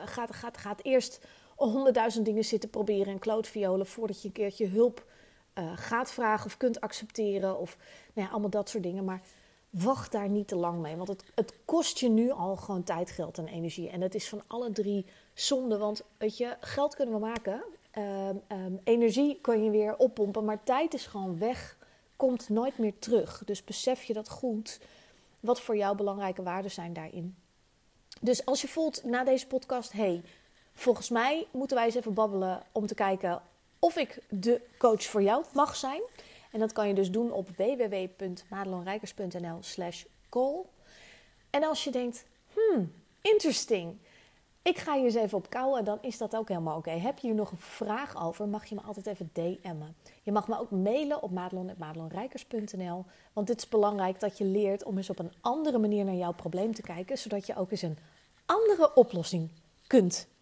gaat, 0.05 0.33
gaat, 0.33 0.57
gaat 0.57 0.83
eerst 0.83 1.25
honderdduizend 1.55 2.25
dingen 2.25 2.45
zitten 2.45 2.69
proberen 2.69 3.13
en 3.13 3.19
klootviolen 3.19 3.85
voordat 3.85 4.21
je 4.21 4.27
een 4.27 4.33
keertje 4.33 4.67
hulp 4.67 5.05
uh, 5.55 5.71
gaat 5.75 6.11
vragen 6.11 6.45
of 6.45 6.57
kunt 6.57 6.81
accepteren. 6.81 7.59
Of 7.59 7.77
nou 8.13 8.27
ja, 8.27 8.33
allemaal 8.33 8.49
dat 8.49 8.69
soort 8.69 8.83
dingen. 8.83 9.05
Maar 9.05 9.21
wacht 9.69 10.11
daar 10.11 10.29
niet 10.29 10.47
te 10.47 10.55
lang 10.55 10.81
mee. 10.81 10.95
Want 10.95 11.07
het, 11.07 11.23
het 11.35 11.53
kost 11.65 11.99
je 11.99 12.09
nu 12.09 12.31
al 12.31 12.55
gewoon 12.55 12.83
tijd, 12.83 13.11
geld 13.11 13.37
en 13.37 13.47
energie. 13.47 13.89
En 13.89 14.01
het 14.01 14.15
is 14.15 14.29
van 14.29 14.41
alle 14.47 14.71
drie 14.71 15.05
zonde. 15.33 15.77
Want 15.77 16.03
weet 16.17 16.37
je, 16.37 16.55
geld 16.59 16.95
kunnen 16.95 17.15
we 17.15 17.19
maken. 17.19 17.63
Um, 17.97 18.41
um, 18.57 18.79
energie 18.83 19.39
kan 19.41 19.63
je 19.63 19.69
weer 19.69 19.97
oppompen. 19.97 20.45
Maar 20.45 20.63
tijd 20.63 20.93
is 20.93 21.05
gewoon 21.05 21.39
weg. 21.39 21.77
Komt 22.15 22.49
nooit 22.49 22.77
meer 22.77 22.93
terug. 22.99 23.41
Dus 23.45 23.63
besef 23.63 24.03
je 24.03 24.13
dat 24.13 24.29
goed. 24.29 24.79
Wat 25.39 25.61
voor 25.61 25.77
jou 25.77 25.95
belangrijke 25.95 26.43
waarden 26.43 26.71
zijn 26.71 26.93
daarin. 26.93 27.35
Dus 28.21 28.45
als 28.45 28.61
je 28.61 28.67
voelt 28.67 29.03
na 29.03 29.23
deze 29.23 29.47
podcast: 29.47 29.91
hey, 29.91 30.21
volgens 30.75 31.09
mij 31.09 31.47
moeten 31.51 31.77
wij 31.77 31.85
eens 31.85 31.95
even 31.95 32.13
babbelen 32.13 32.63
om 32.71 32.87
te 32.87 32.95
kijken 32.95 33.41
of 33.79 33.95
ik 33.95 34.19
de 34.29 34.61
coach 34.77 35.03
voor 35.03 35.21
jou 35.21 35.43
mag 35.53 35.75
zijn. 35.75 36.01
En 36.51 36.59
dat 36.59 36.71
kan 36.71 36.87
je 36.87 36.93
dus 36.93 37.11
doen 37.11 37.31
op 37.31 37.49
www.madelonrijkers.nl 37.49 39.57
slash 39.59 40.03
call. 40.29 40.61
En 41.49 41.63
als 41.63 41.83
je 41.83 41.91
denkt, 41.91 42.25
hmm, 42.53 42.93
interesting. 43.21 43.97
Ik 44.61 44.77
ga 44.77 44.95
hier 44.95 45.05
eens 45.05 45.15
even 45.15 45.37
op 45.37 45.49
kouwen, 45.49 45.85
dan 45.85 45.97
is 46.01 46.17
dat 46.17 46.35
ook 46.35 46.47
helemaal 46.47 46.77
oké. 46.77 46.89
Heb 46.89 47.17
je 47.17 47.27
hier 47.27 47.35
nog 47.35 47.51
een 47.51 47.57
vraag 47.57 48.23
over, 48.23 48.47
mag 48.47 48.65
je 48.65 48.75
me 48.75 48.81
altijd 48.81 49.07
even 49.07 49.29
DM'en. 49.33 49.95
Je 50.23 50.31
mag 50.31 50.47
me 50.47 50.59
ook 50.59 50.71
mailen 50.71 51.21
op 51.21 51.31
madelon.madelonrijkers.nl. 51.31 53.05
Want 53.33 53.47
het 53.47 53.57
is 53.57 53.69
belangrijk 53.69 54.19
dat 54.19 54.37
je 54.37 54.45
leert 54.45 54.83
om 54.83 54.97
eens 54.97 55.09
op 55.09 55.19
een 55.19 55.33
andere 55.41 55.77
manier 55.77 56.05
naar 56.05 56.15
jouw 56.15 56.33
probleem 56.33 56.73
te 56.73 56.81
kijken. 56.81 57.17
Zodat 57.17 57.45
je 57.45 57.55
ook 57.55 57.71
eens 57.71 57.81
een 57.81 57.97
andere 58.45 58.93
oplossing 58.93 59.49
kunt 59.87 60.27